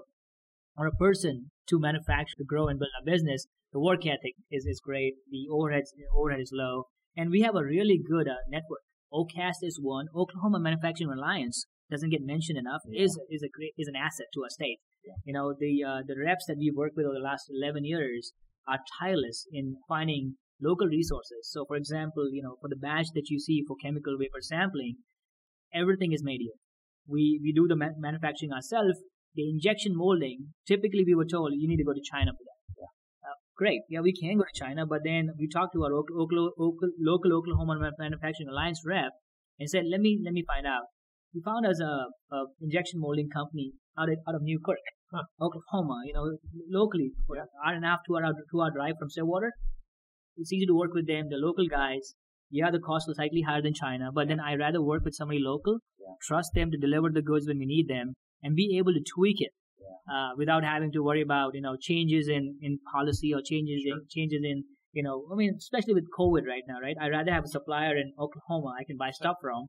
or 0.77 0.85
a 0.85 0.91
person 0.91 1.51
to 1.69 1.79
manufacture, 1.79 2.35
to 2.37 2.45
grow, 2.45 2.67
and 2.67 2.77
build 2.79 2.91
a 3.01 3.05
business. 3.05 3.47
The 3.73 3.79
work 3.79 4.05
ethic 4.05 4.35
is, 4.51 4.65
is 4.65 4.79
great. 4.79 5.15
The 5.31 5.47
overhead 5.51 5.83
overhead 6.15 6.41
is 6.41 6.51
low, 6.53 6.83
and 7.15 7.31
we 7.31 7.41
have 7.41 7.55
a 7.55 7.63
really 7.63 7.99
good 7.99 8.27
uh, 8.27 8.35
network. 8.47 8.81
OCAST 9.11 9.63
is 9.63 9.79
one. 9.81 10.07
Oklahoma 10.15 10.59
Manufacturing 10.59 11.09
Alliance 11.09 11.65
doesn't 11.89 12.11
get 12.11 12.21
mentioned 12.21 12.59
enough. 12.59 12.81
Yeah. 12.87 13.05
is 13.05 13.19
is 13.29 13.43
a 13.43 13.49
great 13.49 13.73
is 13.77 13.87
an 13.87 13.95
asset 13.95 14.27
to 14.33 14.43
our 14.43 14.49
state. 14.49 14.79
Yeah. 15.03 15.13
You 15.25 15.33
know 15.33 15.55
the 15.57 15.83
uh, 15.83 16.01
the 16.05 16.15
reps 16.19 16.45
that 16.47 16.57
we've 16.59 16.75
worked 16.75 16.95
with 16.95 17.05
over 17.05 17.15
the 17.15 17.23
last 17.23 17.49
11 17.49 17.85
years 17.85 18.33
are 18.67 18.79
tireless 18.99 19.47
in 19.51 19.77
finding 19.87 20.35
local 20.61 20.87
resources. 20.87 21.49
So, 21.51 21.65
for 21.65 21.75
example, 21.75 22.29
you 22.31 22.41
know 22.41 22.55
for 22.61 22.69
the 22.69 22.75
batch 22.75 23.07
that 23.15 23.29
you 23.29 23.39
see 23.39 23.63
for 23.67 23.75
chemical 23.81 24.17
vapor 24.19 24.41
sampling, 24.41 24.97
everything 25.73 26.13
is 26.13 26.23
made 26.23 26.41
here. 26.41 26.57
We 27.07 27.39
we 27.43 27.53
do 27.53 27.67
the 27.67 27.75
ma- 27.75 27.97
manufacturing 27.97 28.51
ourselves. 28.51 28.99
The 29.35 29.49
injection 29.49 29.93
molding, 29.95 30.53
typically 30.67 31.03
we 31.05 31.13
were 31.13 31.25
told 31.25 31.53
you 31.55 31.67
need 31.67 31.77
to 31.77 31.83
go 31.83 31.93
to 31.93 32.09
China 32.11 32.31
for 32.31 32.43
that. 32.43 32.59
Yeah. 32.81 33.29
Uh, 33.29 33.37
great, 33.55 33.81
yeah, 33.87 33.99
we 34.01 34.11
can 34.11 34.37
go 34.37 34.43
to 34.43 34.59
China, 34.59 34.87
but 34.87 35.01
then 35.03 35.29
we 35.37 35.47
talked 35.47 35.73
to 35.73 35.83
our 35.83 35.91
local, 35.93 36.15
local, 36.17 36.89
local 36.99 37.33
Oklahoma 37.33 37.91
Manufacturing 37.99 38.49
Alliance 38.49 38.81
rep 38.83 39.11
and 39.59 39.69
said, 39.69 39.83
let 39.91 39.99
me 39.99 40.19
let 40.25 40.33
me 40.33 40.43
find 40.47 40.65
out. 40.65 40.89
We 41.35 41.41
found 41.45 41.67
us 41.67 41.79
a, 41.79 42.07
a 42.33 42.45
injection 42.61 42.99
molding 42.99 43.29
company 43.29 43.73
out 43.99 44.09
of 44.09 44.17
out 44.27 44.33
of 44.33 44.41
Newkirk, 44.41 44.81
huh. 45.13 45.23
Oklahoma. 45.39 46.01
You 46.05 46.13
know, 46.13 46.25
locally, 46.71 47.11
yeah. 47.35 47.45
hour 47.63 47.75
and 47.75 47.85
a 47.85 47.89
half, 47.89 47.99
two 48.07 48.17
hour 48.17 48.33
two 48.49 48.61
hour 48.61 48.71
drive 48.73 48.95
from 48.97 49.09
Stillwater. 49.09 49.51
It's 50.37 50.53
easy 50.53 50.65
to 50.65 50.75
work 50.75 50.93
with 50.93 51.07
them. 51.07 51.29
The 51.29 51.37
local 51.37 51.67
guys 51.67 52.15
yeah, 52.49 52.71
the 52.71 52.79
cost 52.79 53.07
was 53.07 53.17
slightly 53.17 53.41
higher 53.41 53.61
than 53.61 53.73
China, 53.73 54.09
but 54.13 54.27
then 54.27 54.39
I'd 54.39 54.59
rather 54.59 54.81
work 54.81 55.03
with 55.03 55.15
somebody 55.15 55.39
local, 55.39 55.79
yeah. 55.99 56.13
trust 56.21 56.51
them 56.53 56.71
to 56.71 56.77
deliver 56.77 57.09
the 57.09 57.21
goods 57.21 57.47
when 57.47 57.59
we 57.59 57.65
need 57.65 57.87
them, 57.87 58.13
and 58.41 58.55
be 58.55 58.77
able 58.77 58.93
to 58.93 59.03
tweak 59.15 59.41
it 59.41 59.51
yeah. 59.79 60.13
uh, 60.13 60.29
without 60.37 60.63
having 60.63 60.91
to 60.93 61.03
worry 61.03 61.21
about 61.21 61.55
you 61.55 61.61
know 61.61 61.75
changes 61.79 62.27
in, 62.27 62.57
in 62.61 62.79
policy 62.91 63.33
or 63.33 63.41
changes 63.43 63.83
sure. 63.83 63.97
in 63.97 64.05
changes 64.09 64.41
in 64.43 64.63
you 64.93 65.03
know 65.03 65.25
I 65.31 65.35
mean 65.35 65.55
especially 65.57 65.93
with 65.93 66.05
COVID 66.17 66.47
right 66.47 66.63
now, 66.67 66.79
right? 66.81 66.95
I'd 67.01 67.11
rather 67.11 67.31
have 67.31 67.43
a 67.43 67.49
supplier 67.49 67.97
in 67.97 68.13
Oklahoma 68.17 68.75
I 68.79 68.83
can 68.85 68.97
buy 68.97 69.11
stuff 69.11 69.37
from 69.41 69.67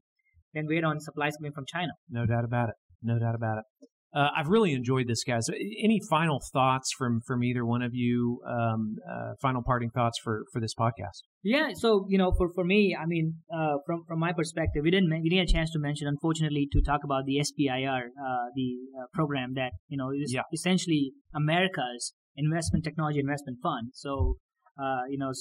than 0.54 0.66
wait 0.68 0.84
on 0.84 1.00
supplies 1.00 1.36
coming 1.36 1.52
from 1.52 1.64
China. 1.66 1.92
No 2.08 2.26
doubt 2.26 2.44
about 2.44 2.68
it. 2.68 2.76
No 3.02 3.18
doubt 3.18 3.34
about 3.34 3.58
it. 3.58 3.88
Uh, 4.14 4.28
I've 4.36 4.48
really 4.48 4.72
enjoyed 4.72 5.06
this, 5.06 5.22
guys. 5.22 5.48
Any 5.50 6.00
final 6.08 6.40
thoughts 6.52 6.92
from 6.96 7.20
from 7.26 7.44
either 7.44 7.64
one 7.64 7.82
of 7.82 7.94
you? 7.94 8.40
Um, 8.48 8.96
uh, 9.08 9.32
final 9.40 9.62
parting 9.62 9.90
thoughts 9.90 10.18
for 10.22 10.44
for 10.52 10.60
this 10.60 10.74
podcast? 10.74 11.22
Yeah. 11.42 11.70
So 11.74 12.06
you 12.08 12.16
know, 12.16 12.32
for 12.36 12.48
for 12.54 12.64
me, 12.64 12.96
I 12.98 13.04
mean, 13.06 13.34
uh, 13.52 13.76
from 13.86 14.04
from 14.06 14.18
my 14.18 14.32
perspective, 14.32 14.82
we 14.82 14.90
didn't 14.90 15.10
we 15.10 15.28
didn't 15.28 15.46
get 15.46 15.50
a 15.50 15.52
chance 15.52 15.70
to 15.72 15.78
mention, 15.78 16.06
unfortunately, 16.08 16.68
to 16.72 16.80
talk 16.80 17.00
about 17.04 17.26
the 17.26 17.38
SBIR, 17.38 18.00
uh, 18.06 18.46
the 18.54 18.76
uh, 18.98 19.06
program 19.12 19.54
that 19.54 19.72
you 19.88 19.98
know 19.98 20.10
is 20.10 20.32
yeah. 20.32 20.42
essentially 20.52 21.12
America's 21.34 22.14
investment 22.36 22.84
technology 22.84 23.18
investment 23.20 23.58
fund. 23.62 23.90
So 23.92 24.36
uh, 24.80 25.02
you 25.10 25.18
know, 25.18 25.32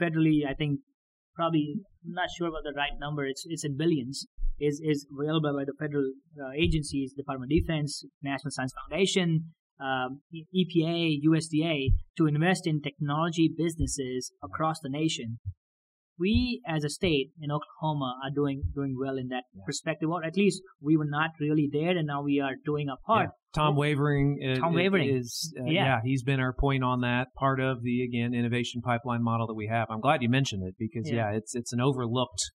federally, 0.00 0.48
I 0.48 0.54
think 0.54 0.80
probably 1.34 1.76
not 2.04 2.28
sure 2.36 2.48
about 2.48 2.64
the 2.64 2.72
right 2.76 2.92
number. 2.98 3.24
It's 3.24 3.44
it's 3.46 3.64
in 3.64 3.76
billions 3.76 4.26
is, 4.60 4.80
is 4.84 5.06
available 5.10 5.54
by 5.56 5.64
the 5.64 5.74
federal 5.78 6.12
uh, 6.40 6.50
agencies, 6.56 7.12
Department 7.12 7.52
of 7.52 7.60
Defense, 7.60 8.04
National 8.22 8.50
Science 8.50 8.72
Foundation, 8.88 9.52
um, 9.80 10.20
EPA, 10.32 11.18
USDA, 11.26 11.88
to 12.16 12.26
invest 12.26 12.66
in 12.66 12.80
technology 12.80 13.50
businesses 13.56 14.32
across 14.42 14.78
the 14.80 14.88
nation. 14.88 15.38
We, 16.18 16.62
as 16.66 16.84
a 16.84 16.88
state 16.88 17.30
in 17.40 17.50
Oklahoma, 17.50 18.18
are 18.24 18.30
doing 18.30 18.62
doing 18.74 18.96
well 18.98 19.16
in 19.16 19.28
that 19.28 19.44
yeah. 19.54 19.62
perspective, 19.66 20.08
or 20.08 20.24
at 20.24 20.36
least 20.36 20.62
we 20.80 20.96
were 20.96 21.06
not 21.06 21.30
really 21.40 21.68
there, 21.72 21.96
and 21.96 22.06
now 22.06 22.22
we 22.22 22.40
are 22.40 22.54
doing 22.64 22.88
our 22.88 22.98
part. 23.04 23.30
Yeah. 23.30 23.62
Tom 23.62 23.76
Wavering, 23.76 24.40
uh, 24.42 24.60
Tom 24.60 24.74
Wavering 24.74 25.16
is 25.16 25.54
uh, 25.58 25.64
yeah. 25.64 25.84
yeah. 25.84 26.00
he's 26.04 26.22
been 26.22 26.40
our 26.40 26.52
point 26.52 26.82
on 26.82 27.00
that 27.02 27.28
part 27.34 27.60
of 27.60 27.82
the 27.82 28.02
again 28.02 28.34
innovation 28.34 28.80
pipeline 28.82 29.22
model 29.22 29.46
that 29.46 29.54
we 29.54 29.68
have. 29.68 29.88
I'm 29.90 30.00
glad 30.00 30.22
you 30.22 30.28
mentioned 30.28 30.62
it 30.66 30.74
because 30.78 31.10
yeah, 31.10 31.30
it's 31.32 31.54
it's 31.54 31.72
an 31.72 31.80
overlooked 31.80 32.50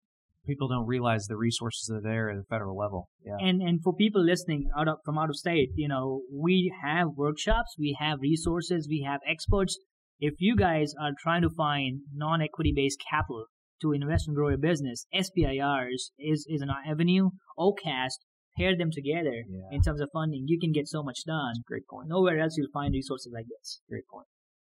people 0.49 0.67
don't 0.67 0.87
realize 0.87 1.27
the 1.27 1.37
resources 1.37 1.91
are 1.91 2.01
there 2.01 2.31
at 2.31 2.37
the 2.37 2.45
federal 2.45 2.77
level. 2.77 3.09
Yeah. 3.25 3.37
And 3.39 3.63
and 3.63 3.81
for 3.83 3.95
people 3.95 4.25
listening 4.25 4.71
out 4.77 4.89
of 4.89 4.99
from 5.05 5.19
out 5.19 5.29
of 5.29 5.37
state, 5.37 5.71
you 5.77 5.87
know, 5.87 6.23
we 6.33 6.73
have 6.83 7.09
workshops, 7.17 7.77
we 7.79 7.97
have 8.01 8.19
resources, 8.21 8.89
we 8.89 9.07
have 9.07 9.21
experts. 9.29 9.79
If 10.21 10.35
you 10.39 10.57
guys 10.57 10.95
are 11.01 11.13
trying 11.17 11.43
to 11.43 11.51
find 11.51 12.01
non-equity 12.13 12.73
based 12.75 13.03
capital 13.11 13.47
to 13.83 13.93
invest 13.93 14.27
and 14.27 14.37
grow 14.37 14.49
your 14.49 14.59
business, 14.59 15.07
SBIRs 15.15 16.11
is 16.19 16.47
is 16.49 16.61
an 16.61 16.71
avenue. 16.87 17.31
OCAST 17.59 18.19
pair 18.57 18.77
them 18.77 18.91
together 18.93 19.45
yeah. 19.49 19.69
in 19.71 19.81
terms 19.81 20.01
of 20.01 20.09
funding. 20.13 20.45
You 20.47 20.59
can 20.59 20.73
get 20.73 20.89
so 20.89 21.03
much 21.03 21.21
done. 21.27 21.55
great 21.67 21.87
point. 21.87 22.09
Nowhere 22.09 22.41
else 22.41 22.57
you'll 22.57 22.71
find 22.73 22.93
resources 22.93 23.33
like 23.33 23.47
this. 23.49 23.81
Great 23.89 24.07
point. 24.13 24.27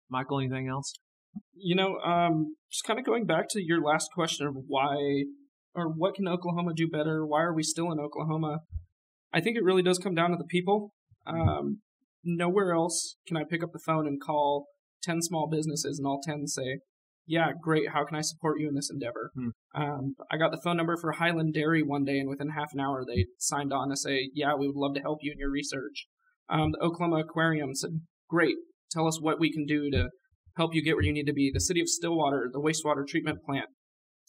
Michael, 0.09 0.39
anything 0.39 0.67
else? 0.67 0.93
You 1.53 1.75
know, 1.75 1.97
um, 1.99 2.55
just 2.69 2.83
kind 2.85 2.99
of 2.99 3.05
going 3.05 3.25
back 3.25 3.45
to 3.51 3.63
your 3.63 3.81
last 3.81 4.09
question 4.13 4.45
of 4.45 4.55
why 4.67 5.23
or 5.73 5.87
what 5.87 6.15
can 6.15 6.27
Oklahoma 6.27 6.73
do 6.75 6.87
better? 6.87 7.25
Why 7.25 7.41
are 7.41 7.53
we 7.53 7.63
still 7.63 7.91
in 7.91 7.99
Oklahoma? 7.99 8.59
I 9.33 9.39
think 9.39 9.57
it 9.57 9.63
really 9.63 9.81
does 9.81 9.97
come 9.97 10.13
down 10.13 10.31
to 10.31 10.37
the 10.37 10.45
people. 10.45 10.93
Um, 11.25 11.79
nowhere 12.23 12.73
else 12.73 13.15
can 13.27 13.37
I 13.37 13.43
pick 13.49 13.63
up 13.63 13.71
the 13.71 13.79
phone 13.79 14.05
and 14.05 14.21
call 14.21 14.67
10 15.03 15.21
small 15.21 15.47
businesses 15.49 15.97
and 15.97 16.07
all 16.07 16.21
10 16.23 16.47
say, 16.47 16.79
yeah, 17.27 17.51
great. 17.59 17.89
How 17.93 18.03
can 18.03 18.17
I 18.17 18.21
support 18.21 18.59
you 18.59 18.67
in 18.67 18.75
this 18.75 18.89
endeavor? 18.91 19.31
Hmm. 19.35 19.49
Um, 19.73 20.15
I 20.31 20.37
got 20.37 20.51
the 20.51 20.59
phone 20.63 20.77
number 20.77 20.97
for 20.97 21.13
Hiland 21.13 21.53
Dairy 21.53 21.83
one 21.83 22.03
day, 22.03 22.19
and 22.19 22.29
within 22.29 22.49
half 22.49 22.73
an 22.73 22.79
hour, 22.79 23.03
they 23.05 23.27
signed 23.37 23.71
on 23.71 23.89
to 23.89 23.95
say, 23.95 24.31
yeah, 24.33 24.53
we 24.55 24.67
would 24.67 24.75
love 24.75 24.95
to 24.95 25.01
help 25.01 25.19
you 25.21 25.31
in 25.31 25.39
your 25.39 25.51
research. 25.51 26.07
Um, 26.49 26.71
the 26.71 26.79
Oklahoma 26.79 27.21
Aquarium 27.21 27.73
said, 27.73 28.01
great. 28.27 28.55
tell 28.91 29.07
us 29.07 29.21
what 29.21 29.39
we 29.39 29.51
can 29.51 29.65
do 29.65 29.89
to 29.91 30.09
help 30.57 30.73
you 30.73 30.83
get 30.83 30.95
where 30.95 31.05
you 31.05 31.13
need 31.13 31.27
to 31.27 31.33
be. 31.33 31.51
The 31.53 31.61
city 31.61 31.79
of 31.79 31.87
Stillwater, 31.87 32.49
the 32.51 32.59
wastewater 32.59 33.07
treatment 33.07 33.39
plant, 33.45 33.69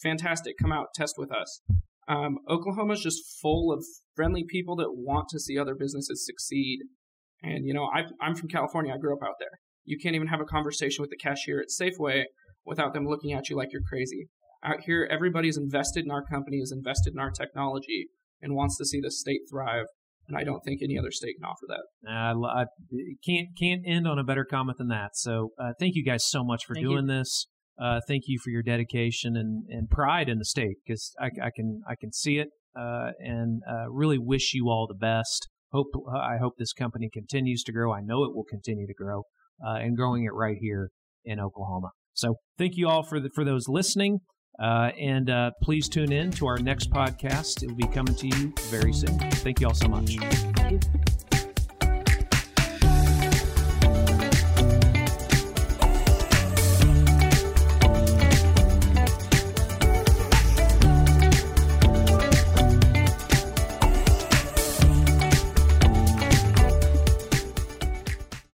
fantastic. 0.01 0.55
Come 0.61 0.73
out, 0.73 0.89
test 0.95 1.15
with 1.19 1.33
us. 1.33 1.61
Um, 2.09 2.39
Oklahoma 2.49 2.95
is 2.95 3.01
just 3.01 3.41
full 3.41 3.73
of 3.73 3.85
friendly 4.15 4.45
people 4.49 4.77
that 4.77 4.93
want 4.93 5.29
to 5.31 5.41
see 5.41 5.59
other 5.59 5.75
businesses 5.75 6.25
succeed. 6.25 6.81
And, 7.43 7.67
you 7.67 7.75
know, 7.75 7.89
I, 7.93 8.03
I'm 8.21 8.37
from 8.37 8.49
California. 8.49 8.93
I 8.95 8.99
grew 8.99 9.17
up 9.17 9.23
out 9.27 9.35
there. 9.41 9.59
You 9.85 9.99
can't 10.03 10.15
even 10.15 10.29
have 10.29 10.41
a 10.41 10.45
conversation 10.45 11.03
with 11.03 11.11
the 11.11 11.17
cashier 11.17 11.61
at 11.61 11.69
Safeway 11.69 12.25
without 12.65 12.95
them 12.95 13.07
looking 13.07 13.33
at 13.33 13.49
you 13.49 13.57
like 13.57 13.73
you're 13.73 13.83
crazy. 13.83 14.29
Out 14.65 14.81
here, 14.87 15.09
everybody's 15.11 15.57
invested 15.57 16.05
in 16.05 16.11
our 16.11 16.25
company, 16.25 16.59
is 16.59 16.73
invested 16.73 17.15
in 17.15 17.19
our 17.19 17.31
technology, 17.31 18.09
and 18.41 18.55
wants 18.55 18.77
to 18.79 18.85
see 18.85 19.01
the 19.01 19.11
state 19.11 19.41
thrive. 19.51 19.87
And 20.29 20.37
I 20.39 20.45
don't 20.45 20.61
think 20.61 20.81
any 20.83 20.97
other 20.97 21.11
state 21.11 21.35
can 21.41 21.45
offer 21.45 21.67
that. 21.69 22.09
Uh, 22.09 22.47
I 22.47 22.65
can't 23.27 23.49
can't 23.59 23.83
end 23.85 24.07
on 24.07 24.21
a 24.21 24.25
better 24.25 24.45
comment 24.45 24.79
than 24.79 24.89
that. 24.89 25.11
So 25.15 25.51
uh, 25.59 25.73
thank 25.81 25.97
you 25.97 26.05
guys 26.05 26.25
so 26.29 26.45
much 26.45 26.65
for 26.65 26.75
Thank 26.75 26.87
doing 26.87 27.07
this. 27.07 27.49
Uh, 27.81 28.01
thank 28.07 28.25
you 28.27 28.39
for 28.39 28.51
your 28.51 28.63
dedication 28.63 29.37
and, 29.37 29.65
and 29.69 29.91
pride 29.91 30.29
in 30.29 30.39
the 30.39 30.45
state 30.45 30.77
because 30.87 31.13
I, 31.19 31.27
I 31.43 31.51
can 31.55 31.83
I 31.89 31.95
can 32.01 32.13
see 32.13 32.39
it 32.39 32.49
uh, 32.79 33.11
and 33.19 33.63
uh, 33.69 33.91
really 33.91 34.19
wish 34.19 34.55
you 34.55 34.69
all 34.69 34.87
the 34.87 34.95
best. 34.95 35.49
Hope 35.73 35.89
I 36.15 36.37
hope 36.41 36.55
this 36.57 36.73
company 36.73 37.11
continues 37.13 37.65
to 37.65 37.73
grow. 37.73 37.93
I 37.93 38.01
know 38.01 38.23
it 38.25 38.35
will 38.35 38.45
continue 38.49 38.87
to 38.87 38.95
grow 38.95 39.25
uh, 39.67 39.77
and 39.77 39.97
growing 39.97 40.25
it 40.25 40.33
right 40.33 40.57
here 40.61 40.91
in 41.25 41.41
Oklahoma. 41.41 41.91
So 42.15 42.35
thank 42.59 42.77
you 42.77 42.89
all 42.89 43.03
for 43.03 43.21
the, 43.21 43.31
for 43.35 43.45
those 43.45 43.69
listening. 43.69 44.21
Uh, 44.63 44.91
and 45.01 45.31
uh, 45.31 45.51
please 45.63 45.89
tune 45.89 46.13
in 46.13 46.31
to 46.33 46.47
our 46.47 46.59
next 46.59 46.91
podcast. 46.91 47.63
It 47.63 47.69
will 47.69 47.77
be 47.77 47.89
coming 47.89 48.15
to 48.17 48.27
you 48.27 48.53
very 48.69 48.93
soon. 48.93 49.19
Thank 49.19 49.61
you 49.61 49.69
all 49.69 49.75
so 49.75 49.89
much. 49.89 51.32